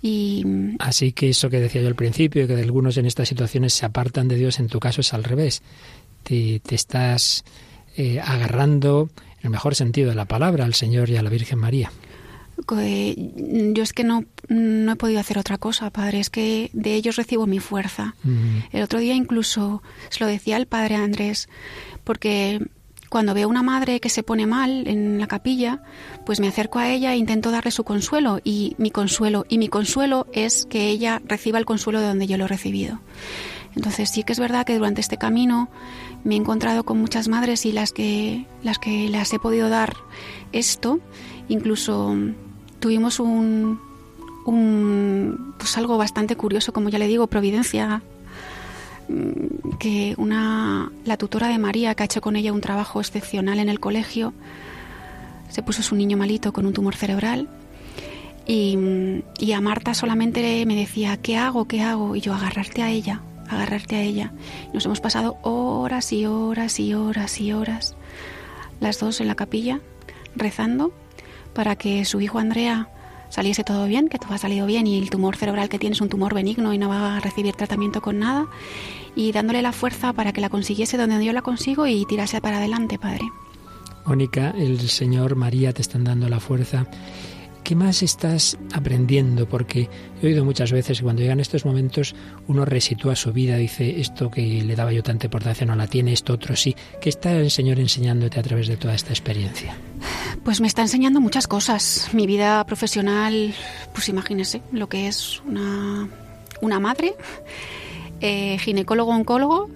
[0.02, 0.42] Y...
[0.44, 3.86] Mm, Así que eso que decía yo al principio, que algunos en estas situaciones se
[3.86, 5.62] apartan de Dios, en tu caso es al revés.
[6.24, 7.44] Te, estás
[7.96, 11.58] eh, agarrando en el mejor sentido de la palabra, al Señor y a la Virgen
[11.58, 11.90] María.
[12.68, 17.16] Yo es que no, no he podido hacer otra cosa, Padre, es que de ellos
[17.16, 18.14] recibo mi fuerza.
[18.72, 21.48] El otro día incluso se lo decía el Padre Andrés,
[22.04, 22.60] porque
[23.08, 25.82] cuando veo una madre que se pone mal en la capilla,
[26.24, 29.68] pues me acerco a ella e intento darle su consuelo y mi consuelo y mi
[29.68, 33.00] consuelo es que ella reciba el consuelo de donde yo lo he recibido.
[33.74, 35.70] Entonces sí que es verdad que durante este camino
[36.24, 39.94] me he encontrado con muchas madres y las que las que las he podido dar
[40.52, 41.00] esto,
[41.48, 42.14] incluso
[42.78, 43.78] tuvimos un,
[45.58, 48.02] pues algo bastante curioso, como ya le digo, providencia
[49.08, 53.58] mm, que una la tutora de María que ha hecho con ella un trabajo excepcional
[53.58, 54.32] en el colegio
[55.48, 57.48] se puso su niño malito con un tumor cerebral
[58.46, 61.66] y, y a Marta solamente me decía ¿qué hago?
[61.66, 62.16] ¿qué hago?
[62.16, 64.32] y yo agarrarte a ella agarrarte a ella.
[64.72, 67.96] Nos hemos pasado horas y horas y horas y horas,
[68.80, 69.80] las dos en la capilla,
[70.36, 70.92] rezando
[71.54, 72.88] para que su hijo Andrea
[73.28, 76.00] saliese todo bien, que todo ha salido bien y el tumor cerebral que tiene es
[76.00, 78.46] un tumor benigno y no va a recibir tratamiento con nada
[79.14, 82.58] y dándole la fuerza para que la consiguiese donde yo la consigo y tirase para
[82.58, 83.24] adelante, Padre.
[84.04, 86.86] Mónica, el Señor, María te están dando la fuerza.
[87.70, 89.48] ¿Qué más estás aprendiendo?
[89.48, 89.88] Porque
[90.20, 92.16] he oído muchas veces que cuando llegan estos momentos
[92.48, 96.12] uno resitúa su vida, dice esto que le daba yo tanta importancia no la tiene,
[96.12, 96.74] esto otro sí.
[97.00, 99.76] ¿Qué está el Señor enseñándote a través de toda esta experiencia?
[100.42, 102.10] Pues me está enseñando muchas cosas.
[102.12, 103.54] Mi vida profesional,
[103.94, 106.08] pues imagínese lo que es una,
[106.60, 107.14] una madre,
[108.20, 109.70] eh, ginecólogo, oncólogo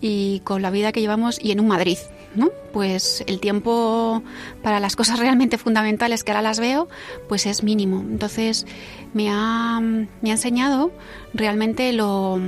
[0.00, 1.98] y con la vida que llevamos y en un Madrid.
[2.36, 2.50] ¿No?
[2.72, 4.22] Pues el tiempo
[4.62, 6.88] para las cosas realmente fundamentales que ahora las veo,
[7.28, 8.00] pues es mínimo.
[8.00, 8.66] Entonces
[9.14, 10.92] me ha, me ha enseñado
[11.34, 12.38] realmente lo,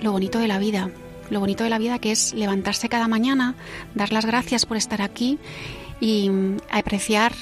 [0.00, 0.90] lo bonito de la vida,
[1.30, 3.54] lo bonito de la vida que es levantarse cada mañana,
[3.94, 5.38] dar las gracias por estar aquí
[6.00, 6.30] y
[6.70, 7.32] apreciar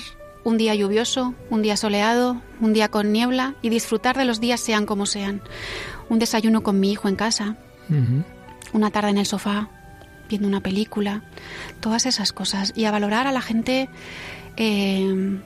[0.44, 4.60] un día lluvioso, un día soleado, un día con niebla y disfrutar de los días
[4.60, 5.42] sean como sean.
[6.08, 7.56] Un desayuno con mi hijo en casa,
[8.72, 9.68] una tarde en el sofá,
[10.30, 11.22] viendo una película,
[11.80, 12.72] todas esas cosas.
[12.74, 13.90] Y a valorar a la gente
[14.56, 15.38] eh,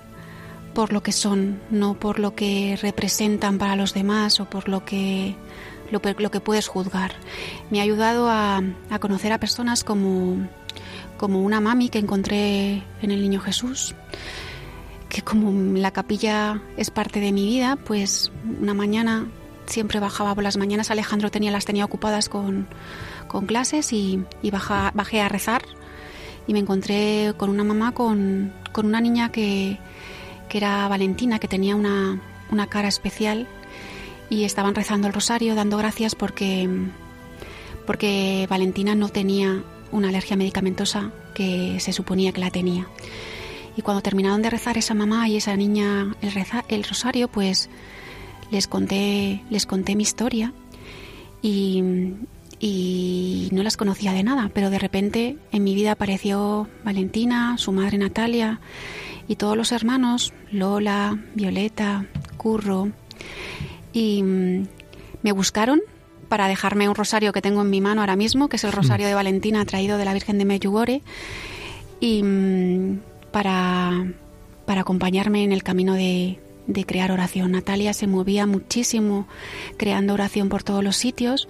[0.74, 4.84] por lo que son, no por lo que representan para los demás o por lo
[4.84, 5.34] que,
[5.90, 7.12] lo, que puedes juzgar.
[7.70, 10.48] Me ha ayudado a, a conocer a personas como,
[11.16, 13.94] como una mami que encontré en el Niño Jesús
[15.08, 19.28] que como la capilla es parte de mi vida, pues una mañana
[19.64, 22.66] siempre bajaba por las mañanas, Alejandro tenía las tenía ocupadas con,
[23.28, 25.62] con clases y, bajé a rezar
[26.46, 29.78] y me encontré con una mamá con, una niña que,
[30.50, 32.20] era Valentina, que tenía una,
[32.68, 33.48] cara especial
[34.30, 36.68] y estaban rezando el rosario, dando gracias porque,
[37.86, 42.86] porque Valentina no tenía una alergia medicamentosa que se suponía que la tenía.
[43.76, 46.32] Y cuando terminaron de rezar esa mamá y esa niña el,
[46.68, 47.68] el rosario, pues
[48.52, 50.52] les conté, les conté mi historia
[51.42, 51.82] y,
[52.66, 57.72] y no las conocía de nada, pero de repente en mi vida apareció Valentina, su
[57.72, 58.58] madre Natalia
[59.28, 62.06] y todos los hermanos, Lola, Violeta,
[62.38, 62.88] Curro,
[63.92, 64.66] y mm,
[65.22, 65.82] me buscaron
[66.30, 69.08] para dejarme un rosario que tengo en mi mano ahora mismo, que es el rosario
[69.08, 71.02] de Valentina traído de la Virgen de Medjugorje,
[72.00, 73.00] y mm,
[73.30, 74.06] para,
[74.64, 77.52] para acompañarme en el camino de, de crear oración.
[77.52, 79.26] Natalia se movía muchísimo
[79.76, 81.48] creando oración por todos los sitios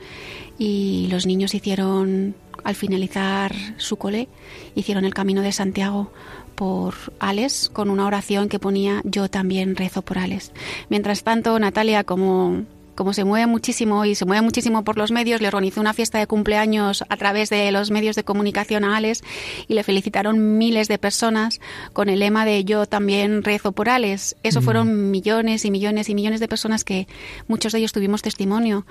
[0.59, 4.29] y los niños hicieron, al finalizar su cole,
[4.75, 6.11] hicieron el camino de Santiago
[6.55, 10.53] por Alex con una oración que ponía yo también rezo por Alex.
[10.89, 15.41] Mientras tanto, Natalia, como como se mueve muchísimo y se mueve muchísimo por los medios,
[15.41, 19.23] le organizó una fiesta de cumpleaños a través de los medios de comunicación a Alex
[19.69, 21.61] y le felicitaron miles de personas
[21.93, 24.37] con el lema de yo también rezo por Alex.
[24.43, 24.65] Eso mm.
[24.65, 27.07] fueron millones y millones y millones de personas que
[27.49, 28.87] muchos de ellos tuvimos testimonio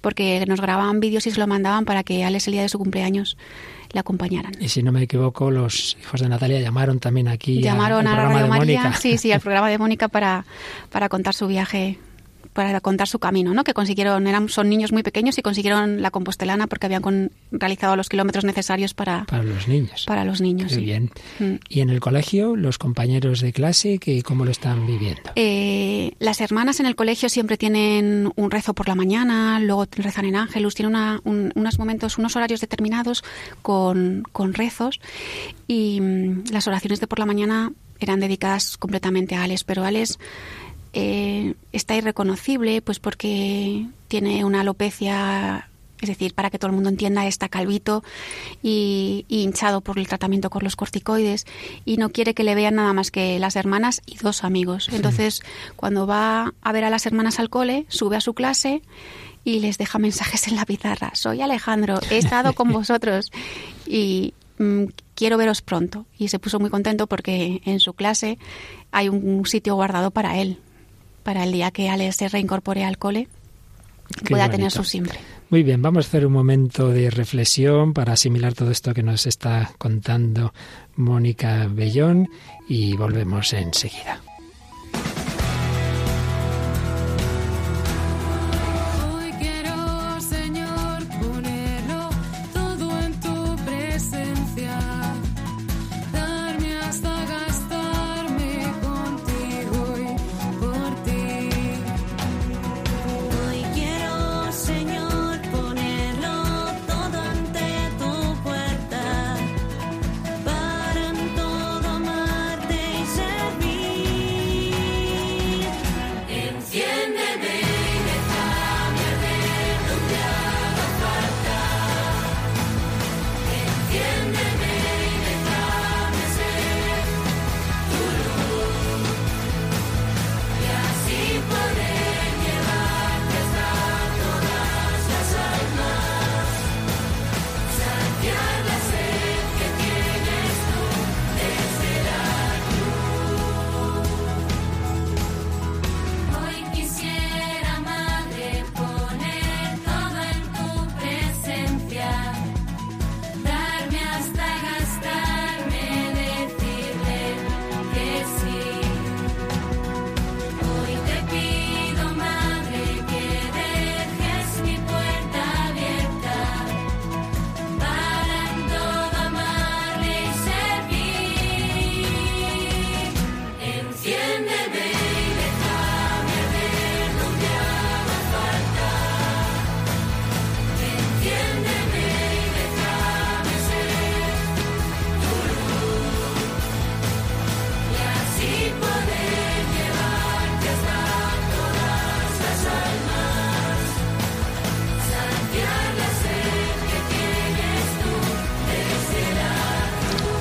[0.00, 2.78] porque nos grababan vídeos y se lo mandaban para que Alex el día de su
[2.78, 3.36] cumpleaños
[3.92, 4.52] le acompañaran.
[4.60, 8.46] Y si no me equivoco, los hijos de Natalia llamaron también aquí llamaron a, Radio
[8.46, 10.44] María, sí, sí, al programa de Mónica para,
[10.90, 11.98] para contar su viaje
[12.52, 13.64] para contar su camino, ¿no?
[13.64, 18.08] Que consiguieron, eran, son niños muy pequeños y consiguieron la compostelana porque habían realizado los
[18.08, 20.04] kilómetros necesarios para, para los niños.
[20.06, 20.72] Para los niños.
[20.72, 21.10] Muy bien.
[21.38, 21.54] Mm.
[21.68, 25.32] ¿Y en el colegio, los compañeros de clase, que, cómo lo están viviendo?
[25.36, 30.24] Eh, las hermanas en el colegio siempre tienen un rezo por la mañana, luego rezan
[30.24, 33.22] en ángelus, tienen unos momentos, unos horarios determinados
[33.62, 35.00] con, con rezos
[35.66, 40.18] y mm, las oraciones de por la mañana eran dedicadas completamente a Alex, pero Alex
[40.92, 45.68] eh, está irreconocible, pues porque tiene una alopecia,
[46.00, 48.02] es decir, para que todo el mundo entienda, está calvito
[48.62, 51.46] y, hinchado por el tratamiento con los corticoides
[51.84, 54.88] y no quiere que le vean nada más que las hermanas y dos amigos.
[54.92, 55.42] Entonces,
[55.76, 58.82] cuando va a ver a las hermanas al cole, sube a su clase
[59.44, 61.10] y les deja mensajes en la pizarra.
[61.14, 63.30] Soy Alejandro, he estado con vosotros
[63.86, 64.84] y mm,
[65.14, 66.06] quiero veros pronto.
[66.16, 68.38] Y se puso muy contento porque en su clase
[68.90, 70.58] hay un sitio guardado para él
[71.28, 73.28] para el día que Ale se reincorpore al cole
[74.30, 75.18] pueda tener su siempre.
[75.50, 79.26] Muy bien, vamos a hacer un momento de reflexión para asimilar todo esto que nos
[79.26, 80.54] está contando
[80.96, 82.30] Mónica Bellón
[82.66, 84.22] y volvemos enseguida.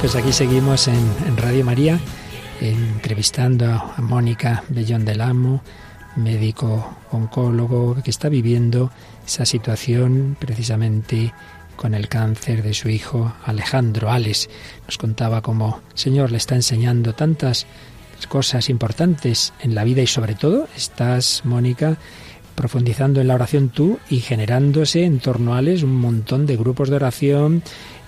[0.10, 2.00] Pues aquí seguimos en, Radio María,
[2.62, 5.62] entrevistando a Mónica Bellón del Amo,
[6.16, 8.90] médico oncólogo que está viviendo
[9.26, 11.34] esa situación precisamente
[11.76, 14.50] con el cáncer de su hijo Alejandro Ales.
[14.86, 17.68] Nos contaba cómo el Señor le está enseñando tantas
[18.30, 21.98] cosas importantes en la vida y sobre todo estás, Mónica,
[22.56, 26.90] profundizando en la oración tú y generándose en torno a Ales un montón de grupos
[26.90, 27.62] de oración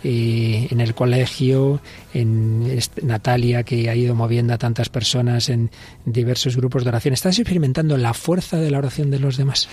[0.03, 1.81] eh, en el colegio,
[2.13, 5.71] en Natalia, que ha ido moviendo a tantas personas en
[6.05, 7.13] diversos grupos de oración.
[7.13, 9.67] ¿Estás experimentando la fuerza de la oración de los demás?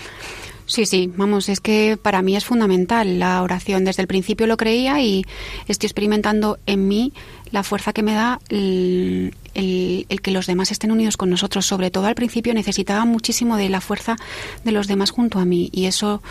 [0.67, 3.85] Sí, sí, vamos, es que para mí es fundamental la oración.
[3.85, 5.23] Desde el principio lo creía y
[5.65, 7.13] estoy experimentando en mí
[7.51, 11.65] la fuerza que me da el, que los demás estén unidos con nosotros.
[11.65, 14.17] Sobre todo al principio necesitaba muchísimo de la fuerza
[14.65, 16.21] de los demás junto a mí y eso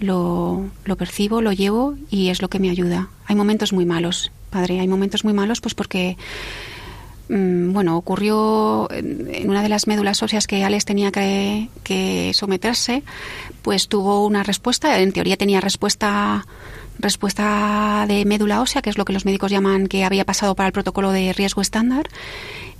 [0.00, 3.10] lo, lo percibo, lo llevo y es lo que me ayuda.
[3.26, 6.16] Hay momentos muy malos, padre, hay momentos muy malos pues porque
[7.28, 13.02] bueno, ocurrió en una de las médulas óseas que Alex tenía que, someterse,
[13.62, 16.46] pues tuvo una respuesta, en teoría tenía respuesta
[16.96, 20.68] respuesta de médula ósea, que es lo que los médicos llaman que había pasado para
[20.68, 22.08] el protocolo de riesgo estándar,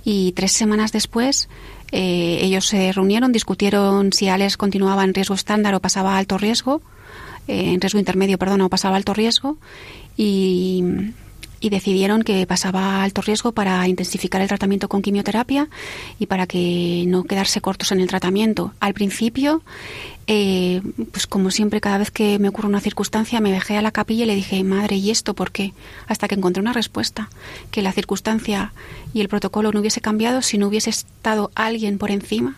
[0.05, 1.49] y tres semanas después
[1.91, 6.37] eh, ellos se reunieron, discutieron si Alex continuaba en riesgo estándar o pasaba a alto
[6.37, 6.81] riesgo,
[7.47, 9.57] eh, en riesgo intermedio, perdón, o pasaba a alto riesgo,
[10.15, 10.83] y
[11.59, 15.69] y decidieron que pasaba alto riesgo para intensificar el tratamiento con quimioterapia
[16.19, 18.73] y para que no quedarse cortos en el tratamiento.
[18.79, 19.63] Al principio,
[20.27, 20.81] eh,
[21.11, 24.23] pues como siempre, cada vez que me ocurre una circunstancia, me dejé a la capilla
[24.23, 25.73] y le dije, madre, ¿y esto por qué?
[26.07, 27.29] Hasta que encontré una respuesta,
[27.71, 28.73] que la circunstancia
[29.13, 32.55] y el protocolo no hubiese cambiado si no hubiese estado alguien por encima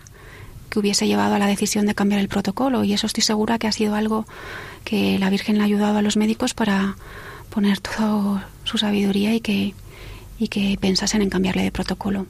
[0.69, 2.83] que hubiese llevado a la decisión de cambiar el protocolo.
[2.83, 4.25] Y eso estoy segura que ha sido algo
[4.83, 6.95] que la Virgen le ha ayudado a los médicos para
[7.49, 9.73] poner toda su sabiduría y que,
[10.39, 12.27] y que pensasen en cambiarle de protocolo.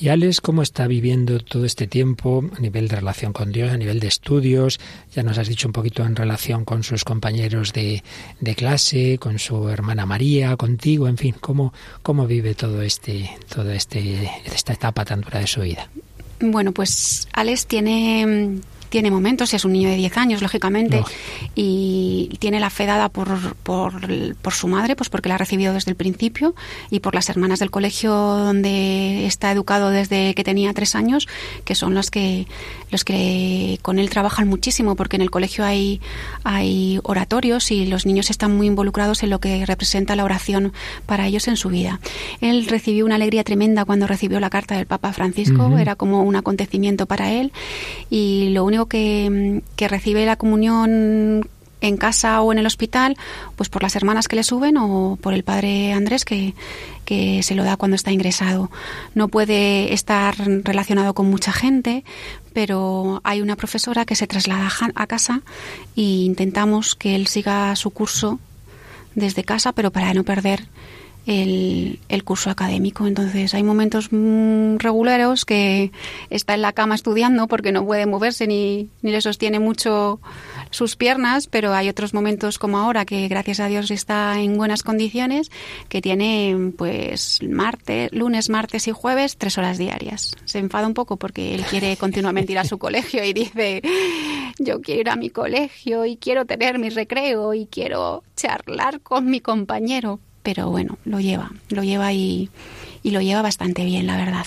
[0.00, 3.76] ¿Y Alex cómo está viviendo todo este tiempo a nivel de relación con Dios, a
[3.76, 4.80] nivel de estudios?
[5.14, 8.02] Ya nos has dicho un poquito en relación con sus compañeros de,
[8.40, 13.70] de clase, con su hermana María, contigo, en fin, ¿cómo, cómo vive todo este, todo
[13.70, 15.88] este, esta etapa tan dura de su vida?
[16.40, 18.58] Bueno, pues Alex tiene
[18.94, 21.02] tiene momentos, es un niño de 10 años, lógicamente,
[21.56, 23.92] y tiene la fe dada por, por,
[24.36, 26.54] por, su madre, pues porque la ha recibido desde el principio,
[26.92, 31.26] y por las hermanas del colegio donde está educado desde que tenía tres años,
[31.64, 32.46] que son los que,
[32.92, 36.00] los que con él trabajan muchísimo, porque en el colegio hay,
[36.44, 40.72] hay oratorios y los niños están muy involucrados en lo que representa la oración
[41.04, 41.98] para ellos en su vida.
[42.40, 46.36] Él recibió una alegría tremenda cuando recibió la carta del Papa Francisco, era como un
[46.36, 47.50] acontecimiento para él,
[48.08, 51.48] y lo único que, recibe la comunión
[51.80, 53.16] en casa o en el hospital,
[53.56, 56.54] pues por las hermanas que le suben o por el padre Andrés que,
[57.04, 58.70] que, se lo da cuando está ingresado.
[59.14, 62.04] No puede estar relacionado con mucha gente,
[62.54, 65.42] pero hay una profesora que se traslada a casa
[65.96, 68.38] e intentamos que él siga su curso
[69.14, 70.66] desde casa, pero para no perder
[71.26, 73.06] el, el, curso académico.
[73.06, 75.92] Entonces hay momentos mm, regulares que
[76.30, 80.20] está en la cama estudiando porque no puede moverse ni, ni le sostiene mucho
[80.70, 84.82] sus piernas, pero hay otros momentos como ahora que gracias a Dios está en buenas
[84.82, 85.50] condiciones,
[85.88, 90.36] que tiene pues martes, lunes, martes y jueves tres horas diarias.
[90.44, 93.82] Se enfada un poco porque él quiere continuamente ir a su colegio y dice
[94.58, 99.26] yo quiero ir a mi colegio y quiero tener mi recreo y quiero charlar con
[99.26, 102.50] mi compañero, pero bueno, lo lleva, lo lleva y,
[103.02, 104.46] y lo lleva bastante bien, la verdad.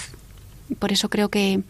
[0.80, 1.64] Por eso creo que,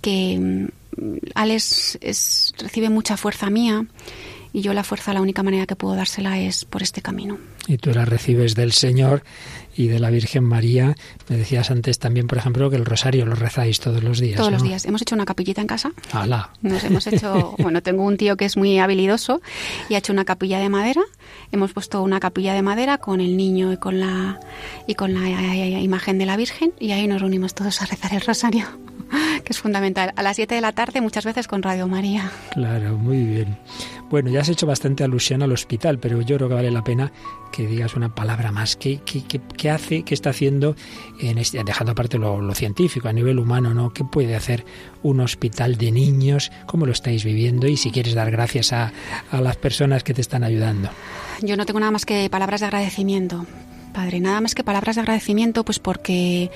[0.00, 3.86] que mm, Alex es, recibe mucha fuerza mía
[4.52, 7.38] y yo la fuerza, la única manera que puedo dársela es por este camino.
[7.66, 9.22] Y tú la recibes del Señor
[9.76, 10.94] y de la Virgen María.
[11.28, 14.36] Me decías antes también, por ejemplo, que el rosario lo rezáis todos los días.
[14.36, 14.84] Todos los días.
[14.84, 15.92] Hemos hecho una capillita en casa.
[16.12, 16.50] ¡Hala!
[16.60, 19.40] Nos hemos hecho, bueno, tengo un tío que es muy habilidoso
[19.88, 21.02] y ha hecho una capilla de madera.
[21.52, 24.40] Hemos puesto una capilla de madera con el niño y con la
[24.86, 28.20] y con la imagen de la Virgen y ahí nos reunimos todos a rezar el
[28.22, 28.66] rosario,
[29.44, 30.12] que es fundamental.
[30.16, 32.30] A las 7 de la tarde muchas veces con Radio María.
[32.50, 33.56] Claro, muy bien.
[34.12, 37.10] Bueno, ya has hecho bastante alusión al hospital, pero yo creo que vale la pena
[37.50, 38.76] que digas una palabra más.
[38.76, 39.22] ¿Qué, qué,
[39.56, 40.76] qué, hace, qué está haciendo,
[41.18, 43.90] en este, dejando aparte lo, científico, a nivel humano, ¿no?
[43.94, 44.66] ¿Qué puede hacer
[45.02, 46.52] un hospital de niños?
[46.66, 47.66] ¿Cómo lo estáis viviendo?
[47.66, 48.92] Y si quieres dar gracias a,
[49.30, 50.90] a las personas que te están ayudando.
[51.40, 53.46] Yo no tengo nada más que palabras de agradecimiento.
[53.94, 56.50] Padre, nada más que palabras de agradecimiento, pues porque,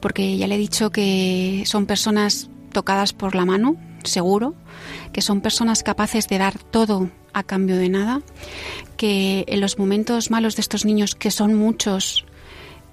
[0.00, 4.56] porque ya le he dicho que son personas tocadas por la mano, seguro,
[5.12, 8.20] que son personas capaces de dar todo a cambio de nada,
[8.96, 12.24] que en los momentos malos de estos niños, que son muchos,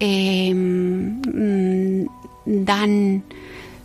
[0.00, 2.06] mm,
[2.46, 3.24] dan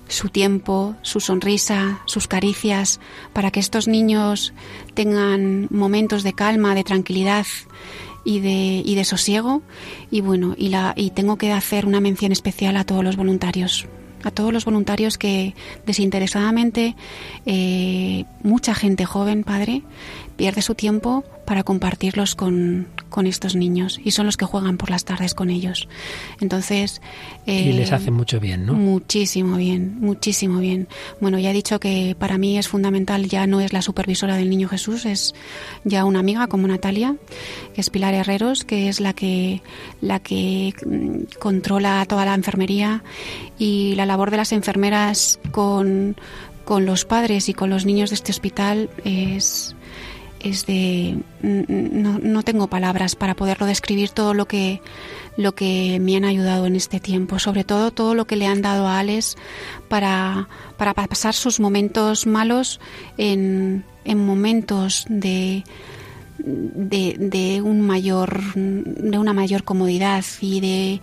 [0.07, 2.99] su tiempo, su sonrisa, sus caricias,
[3.33, 4.53] para que estos niños
[4.93, 7.45] tengan momentos de calma, de tranquilidad
[8.25, 9.61] y de, y de sosiego.
[10.11, 13.87] Y bueno, y, la, y tengo que hacer una mención especial a todos los voluntarios,
[14.23, 15.53] a todos los voluntarios que
[15.85, 16.95] desinteresadamente,
[17.45, 19.81] eh, mucha gente joven, padre,
[20.41, 24.89] pierde su tiempo para compartirlos con, con estos niños y son los que juegan por
[24.89, 25.87] las tardes con ellos.
[26.39, 26.99] Entonces...
[27.45, 28.73] y les eh, hace mucho bien, ¿no?
[28.73, 30.87] Muchísimo bien, muchísimo bien.
[31.19, 34.49] Bueno, ya he dicho que para mí es fundamental, ya no es la supervisora del
[34.49, 35.35] Niño Jesús, es
[35.83, 37.17] ya una amiga como Natalia,
[37.75, 39.61] que es Pilar Herreros, que es la que,
[40.01, 43.03] la que mm, controla toda la enfermería
[43.59, 46.15] y la labor de las enfermeras con,
[46.65, 49.75] con los padres y con los niños de este hospital es
[50.43, 54.81] es de no, no, tengo palabras para poderlo describir todo lo que
[55.37, 58.61] lo que me han ayudado en este tiempo, sobre todo todo lo que le han
[58.61, 59.37] dado a Alex
[59.87, 62.79] para, para pasar sus momentos malos
[63.17, 65.63] en, en momentos de,
[66.39, 71.01] de, un mayor de una mayor comodidad y de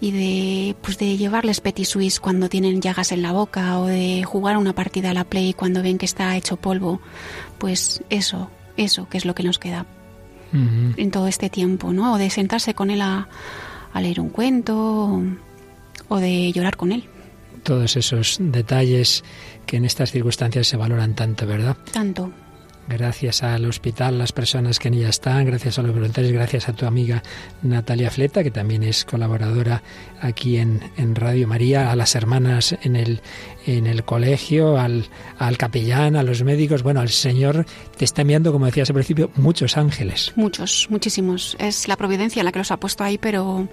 [0.00, 4.22] y de pues de llevarles petit suisse cuando tienen llagas en la boca o de
[4.24, 7.00] jugar una partida a la play cuando ven que está hecho polvo.
[7.58, 9.86] Pues eso eso, que es lo que nos queda
[10.52, 12.14] en todo este tiempo, ¿no?
[12.14, 13.26] O de sentarse con él a,
[14.00, 15.20] leer un cuento
[16.08, 17.04] o, de llorar con él.
[17.64, 19.24] Todos esos detalles
[19.66, 21.76] que en estas circunstancias se valoran tanto, ¿verdad?
[21.92, 22.30] Tanto
[22.88, 26.72] gracias al hospital, las personas que en ella están, gracias a los voluntarios, gracias a
[26.72, 27.22] tu amiga
[27.62, 29.82] Natalia Fleta, que también es colaboradora
[30.20, 30.80] aquí en,
[31.14, 33.20] Radio María, a las hermanas en el,
[33.66, 35.06] en el colegio, al,
[35.38, 36.82] al, capellán, a los médicos.
[36.82, 37.66] Bueno, al Señor
[37.96, 40.32] te está enviando, como decías al principio, muchos ángeles.
[40.36, 41.56] Muchos, muchísimos.
[41.58, 43.68] Es la providencia la que los ha puesto ahí, pero,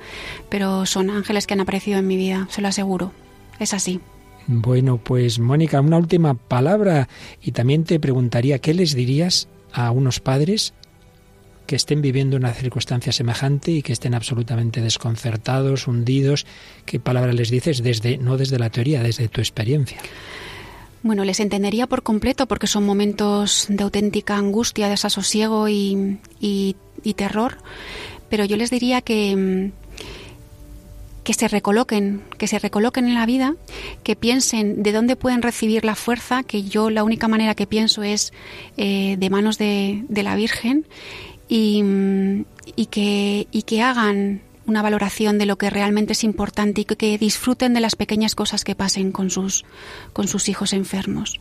[0.50, 3.12] pero son ángeles que han aparecido en mi vida, se lo aseguro.
[3.60, 4.02] Es así.
[4.48, 7.08] Bueno, pues Mónica, una última palabra
[7.42, 10.74] y también te preguntaría, ¿qué les dirías a unos padres
[11.68, 16.46] que estén viviendo una circunstancia semejante y que estén absolutamente desconcertados, hundidos?
[16.86, 20.00] ¿Qué palabra les dices desde no desde la teoría, desde tu experiencia?
[21.04, 26.20] Bueno, les entendería por completo porque son momentos de auténtica angustia, desasosiego y,
[27.16, 27.58] terror,
[28.30, 29.72] pero yo les diría que,
[31.24, 33.56] que se recoloquen, que se recoloquen en la vida,
[34.04, 38.04] que piensen de dónde pueden recibir la fuerza, que yo la única manera que pienso
[38.04, 38.34] es
[38.78, 40.86] eh, de manos de, de la Virgen,
[41.48, 41.84] y,
[42.78, 44.42] y, que, y que hagan
[44.72, 48.64] una valoración de lo que realmente es importante y que, disfruten de las pequeñas cosas
[48.64, 49.66] que pasen con sus,
[50.14, 51.40] con sus hijos enfermos.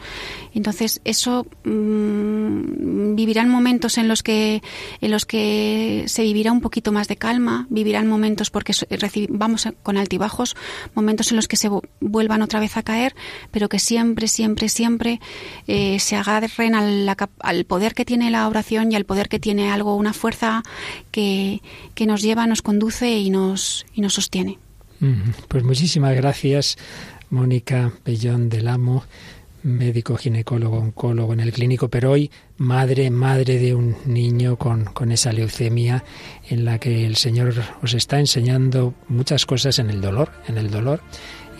[0.52, 4.62] Entonces, eso mm, vivirán momentos en los que
[5.00, 8.72] en los que se vivirá un poquito más de calma, vivirán momentos porque
[9.28, 10.56] vamos con altibajos,
[10.94, 11.70] momentos en los que se
[12.00, 13.14] vuelvan otra vez a caer,
[13.50, 15.20] pero que siempre, siempre, siempre
[15.66, 19.70] eh, se agarren al, al poder que tiene la oración y al poder que tiene
[19.70, 20.62] algo, una fuerza
[21.12, 21.62] que,
[21.94, 24.58] que nos lleva, nos conduce y nos, y nos sostiene.
[25.48, 26.76] Pues muchísimas gracias,
[27.30, 29.04] Mónica Pellón del Amo,
[29.62, 35.12] médico, ginecólogo, oncólogo en el clínico, pero hoy madre, madre de un niño con, con
[35.12, 36.04] esa leucemia
[36.48, 40.70] en la que el Señor os está enseñando muchas cosas en el dolor, en el
[40.70, 41.00] dolor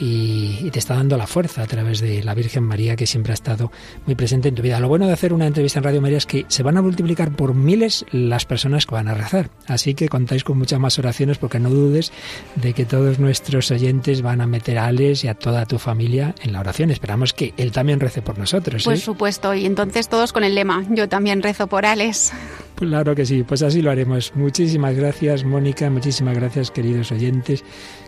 [0.01, 3.35] y, te está dando la fuerza a través de la Virgen María que siempre ha
[3.35, 3.71] estado
[4.07, 4.81] muy presente en tu vida.
[4.81, 7.33] Lo bueno de hacer una entrevista en Radio María es que se van a multiplicar
[7.33, 9.51] por miles las personas que van a rezar.
[9.67, 12.13] Así que contáis con muchas más oraciones porque no dudes
[12.57, 16.35] de que todos nuestros oyentes van a meter a Alex y a toda tu familia
[16.41, 16.91] en la oración.
[16.91, 18.85] Esperamos que él también rece por nosotros.
[18.85, 18.97] Por ¿eh?
[18.97, 22.33] supuesto, y entonces todos con el lema, yo también rezo por Alex.
[22.81, 24.35] Claro que sí, pues así lo haremos.
[24.35, 27.62] Muchísimas gracias, Mónica, muchísimas gracias, queridos oyentes.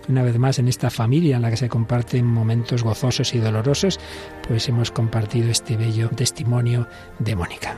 [0.08, 4.00] Una vez más, en esta familia en la que se comparten momentos gozosos y dolorosos,
[4.48, 7.76] pues hemos compartido este bello testimonio de Mónica.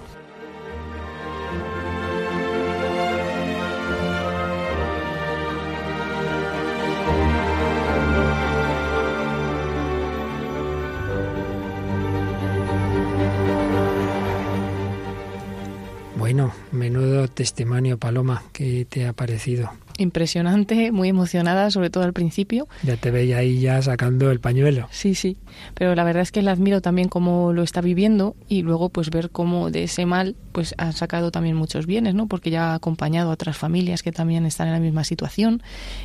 [16.75, 19.70] Menudo testimonio, Paloma, ¿qué te ha parecido?
[19.99, 22.68] Impresionante, muy emocionada, sobre todo al principio.
[22.82, 24.88] Ya te veía ahí ya sacando el pañuelo.
[24.90, 25.36] Sí, sí,
[25.74, 29.11] pero la verdad es que la admiro también cómo lo está viviendo y luego pues
[29.11, 32.26] ver cómo de ese mal pues ha sacado también muchos bienes, ¿no?
[32.26, 35.62] Porque ya ha acompañado a otras familias que también están en la misma situación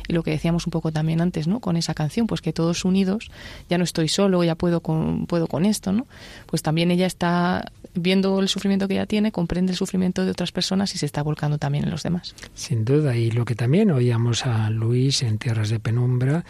[0.08, 1.60] y lo que decíamos un poco también antes, ¿no?
[1.60, 3.30] Con esa canción, pues que todos unidos,
[3.68, 6.06] ya no estoy solo, ya puedo con, puedo con esto, ¿no?
[6.46, 10.52] Pues también ella está viendo el sufrimiento que ella tiene, comprende el sufrimiento de otras
[10.52, 12.34] personas y se está volcando también en los demás.
[12.54, 16.44] Sin duda, y lo que también oíamos a Luis en Tierras de Penumbra.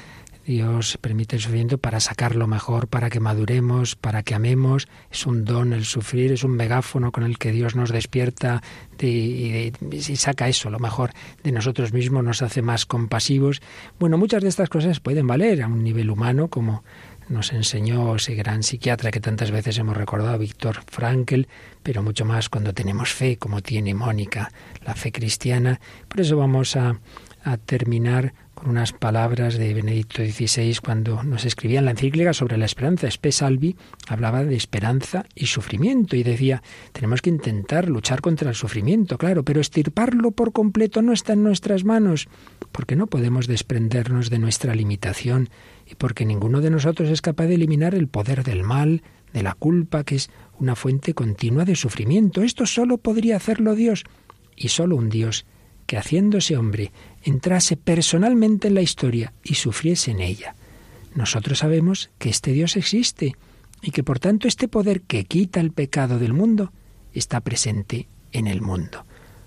[0.44, 4.88] Dios permite el sufrimiento para sacarlo mejor, para que maduremos, para que amemos.
[5.12, 8.62] Es un don el sufrir, es un megáfono con el que Dios nos despierta
[9.00, 9.70] y,
[10.16, 11.12] saca eso, lo mejor
[11.44, 13.62] de nosotros mismos, nos hace más compasivos.
[14.00, 16.82] Bueno, muchas de estas cosas pueden valer a un nivel humano, como
[17.30, 21.42] nos enseñó ese gran psiquiatra que tantas veces hemos recordado, Víctor Frankl,
[21.82, 24.52] pero mucho más cuando tenemos fe, como tiene Mónica,
[24.84, 25.80] la fe cristiana.
[26.08, 27.00] Por eso vamos a,
[27.64, 32.66] terminar con unas palabras de Benedicto XVI cuando nos escribía en la encíclica sobre la
[32.66, 33.06] esperanza.
[33.06, 33.76] Spe Salvi
[34.08, 36.62] hablaba de esperanza y sufrimiento y decía,
[36.92, 41.42] tenemos que intentar luchar contra el sufrimiento, claro, pero estirparlo por completo no está en
[41.42, 42.28] nuestras manos,
[42.72, 45.48] porque no podemos desprendernos de nuestra limitación
[45.98, 50.04] porque ninguno de nosotros es capaz de eliminar el poder del mal, de la culpa,
[50.04, 52.42] que es una fuente continua de sufrimiento.
[52.42, 54.04] Esto solo podría hacerlo Dios,
[54.56, 55.46] y solo un Dios
[55.86, 56.92] que haciéndose hombre
[57.24, 60.54] entrase personalmente en la historia y sufriese en ella.
[61.14, 63.34] Nosotros sabemos que este Dios existe
[63.82, 66.72] y que por tanto este poder que quita el pecado del mundo
[67.12, 69.04] está presente en el mundo.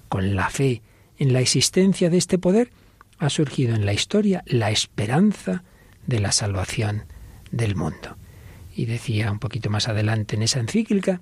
[0.09, 0.81] Con la fe
[1.17, 2.71] en la existencia de este poder
[3.19, 5.63] ha surgido en la historia la esperanza
[6.07, 7.03] de la salvación
[7.51, 8.17] del mundo.
[8.75, 11.21] Y decía un poquito más adelante en esa encíclica,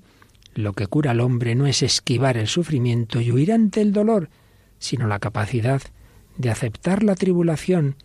[0.54, 4.30] lo que cura al hombre no es esquivar el sufrimiento y huir ante el dolor,
[4.80, 5.82] sino la capacidad
[6.38, 7.96] de aceptar la tribulación,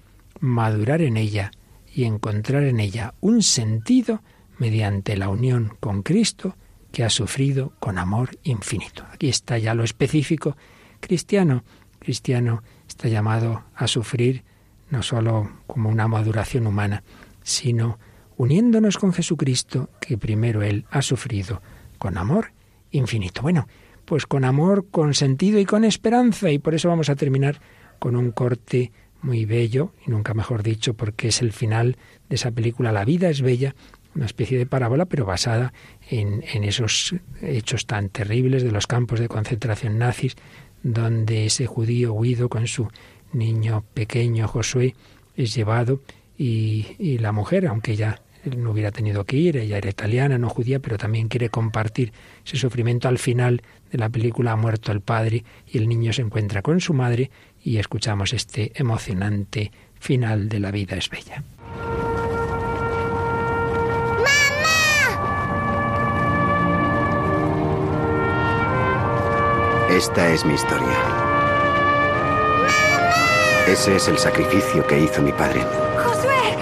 [0.41, 1.51] madurar en ella
[1.93, 4.23] y encontrar en ella un sentido
[4.59, 6.57] mediante la unión con Cristo
[6.93, 9.05] que ha sufrido con amor infinito.
[9.13, 10.57] Aquí está ya lo específico
[11.01, 11.65] cristiano.
[11.99, 14.45] Cristiano está llamado a sufrir
[14.91, 17.03] no sólo como una maduración humana,
[17.43, 17.99] sino
[18.37, 21.63] uniéndonos con Jesucristo, que primero Él ha sufrido
[21.99, 22.53] con amor
[22.91, 23.43] infinito.
[23.43, 23.67] Bueno,
[24.05, 27.61] pues con amor, con sentido y con esperanza, y por eso vamos a terminar
[27.99, 31.97] con un corte muy bello, y nunca mejor dicho, porque es el final
[32.29, 33.75] de esa película La vida es bella,
[34.15, 35.73] una especie de parábola, pero basada
[36.09, 40.37] en, en esos hechos tan terribles de los campos de concentración nazis,
[40.83, 42.89] donde ese judío huido con su
[43.37, 44.95] niño pequeño Josué
[45.37, 46.01] es llevado
[46.39, 50.79] y, la mujer, aunque ya no hubiera tenido que ir, ella era italiana, no judía,
[50.79, 52.13] pero también quiere compartir
[52.45, 53.09] ese sufrimiento.
[53.09, 56.81] Al final de la película ha muerto el padre y el niño se encuentra con
[56.81, 57.31] su madre
[57.63, 61.43] y escuchamos este emocionante final de la vida es bella.
[69.91, 71.26] Esta es mi historia.
[73.67, 75.61] Ese es el sacrificio que hizo mi padre.
[76.05, 76.57] ¡Josué!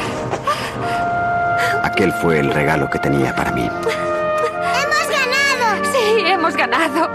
[1.83, 3.71] Aquel fue el regalo que tenía para mí.
[3.71, 5.85] ¡Hemos ganado!
[5.93, 7.11] Sí, hemos ganado.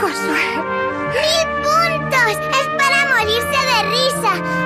[0.00, 0.46] Josué.
[1.14, 2.32] ¡Mil puntos!
[2.32, 4.65] Es para morirse de risa.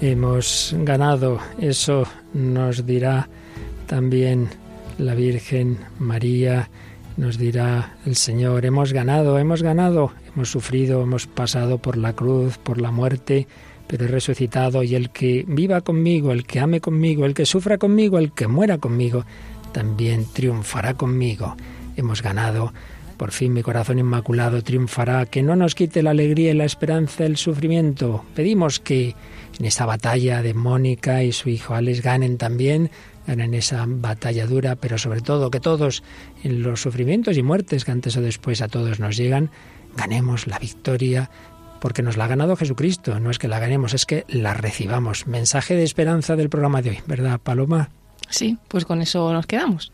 [0.00, 1.38] Hemos ganado.
[1.58, 3.28] Eso nos dirá
[3.86, 4.48] también
[4.98, 6.70] la Virgen María,
[7.16, 12.58] nos dirá el Señor, hemos ganado, hemos ganado, hemos sufrido, hemos pasado por la cruz,
[12.58, 13.46] por la muerte,
[13.86, 17.78] pero he resucitado y el que viva conmigo, el que ame conmigo, el que sufra
[17.78, 19.24] conmigo, el que muera conmigo,
[19.72, 21.56] también triunfará conmigo.
[21.96, 22.72] Hemos ganado.
[23.16, 27.26] Por fin mi corazón inmaculado triunfará, que no nos quite la alegría y la esperanza
[27.26, 28.24] el sufrimiento.
[28.34, 29.14] Pedimos que
[29.60, 32.90] en esa batalla de Mónica y su hijo Alex ganen también,
[33.26, 36.02] ganen esa batalla dura, pero sobre todo que todos
[36.42, 39.50] en los sufrimientos y muertes que antes o después a todos nos llegan,
[39.96, 41.30] ganemos la victoria
[41.78, 43.20] porque nos la ha ganado Jesucristo.
[43.20, 45.26] No es que la ganemos, es que la recibamos.
[45.26, 47.90] Mensaje de esperanza del programa de hoy, ¿verdad, Paloma?
[48.30, 49.92] Sí, pues con eso nos quedamos.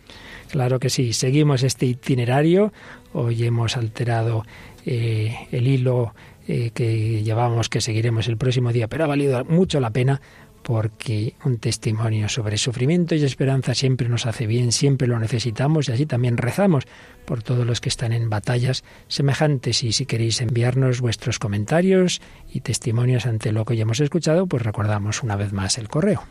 [0.49, 1.13] Claro que sí.
[1.13, 2.73] Seguimos este itinerario.
[3.13, 4.45] Hoy hemos alterado
[4.85, 6.15] eh, el hilo
[6.49, 10.21] eh, que llevamos, que seguiremos el próximo día, pero ha valido mucho la pena
[10.63, 15.93] porque un testimonio sobre sufrimiento y esperanza siempre nos hace bien, siempre lo necesitamos y
[15.93, 16.89] así también rezamos
[17.25, 19.85] por todos los que están en batallas semejantes.
[19.85, 22.21] Y si queréis enviarnos vuestros comentarios
[22.53, 26.25] y testimonios ante lo que ya hemos escuchado, pues recordamos una vez más el correo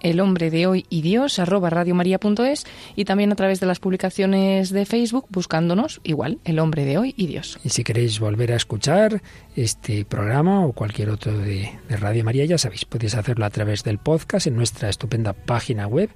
[0.00, 4.70] El hombre de hoy y Dios, arroba radiomaria.es y también a través de las publicaciones
[4.70, 7.58] de Facebook buscándonos igual, El hombre de hoy y Dios.
[7.64, 9.22] Y si queréis volver a escuchar
[9.56, 13.84] este programa o cualquier otro de, de Radio María, ya sabéis, podéis hacerlo a través
[13.84, 16.10] del podcast en nuestra estupenda página web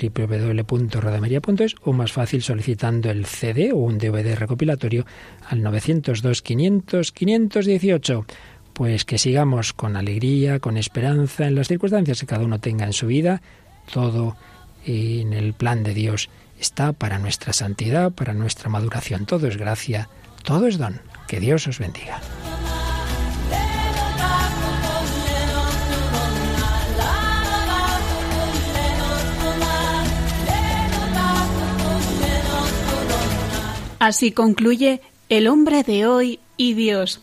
[0.00, 5.06] www.radiomaria.es o más fácil solicitando el CD o un DVD recopilatorio
[5.48, 8.26] al 902 500 518
[8.76, 12.92] pues que sigamos con alegría, con esperanza en las circunstancias que cada uno tenga en
[12.92, 13.40] su vida,
[13.90, 14.36] todo
[14.84, 16.28] en el plan de Dios
[16.60, 20.10] está para nuestra santidad, para nuestra maduración, todo es gracia,
[20.42, 21.00] todo es don.
[21.26, 22.20] Que Dios os bendiga.
[33.98, 35.00] Así concluye
[35.30, 37.22] El hombre de hoy y Dios,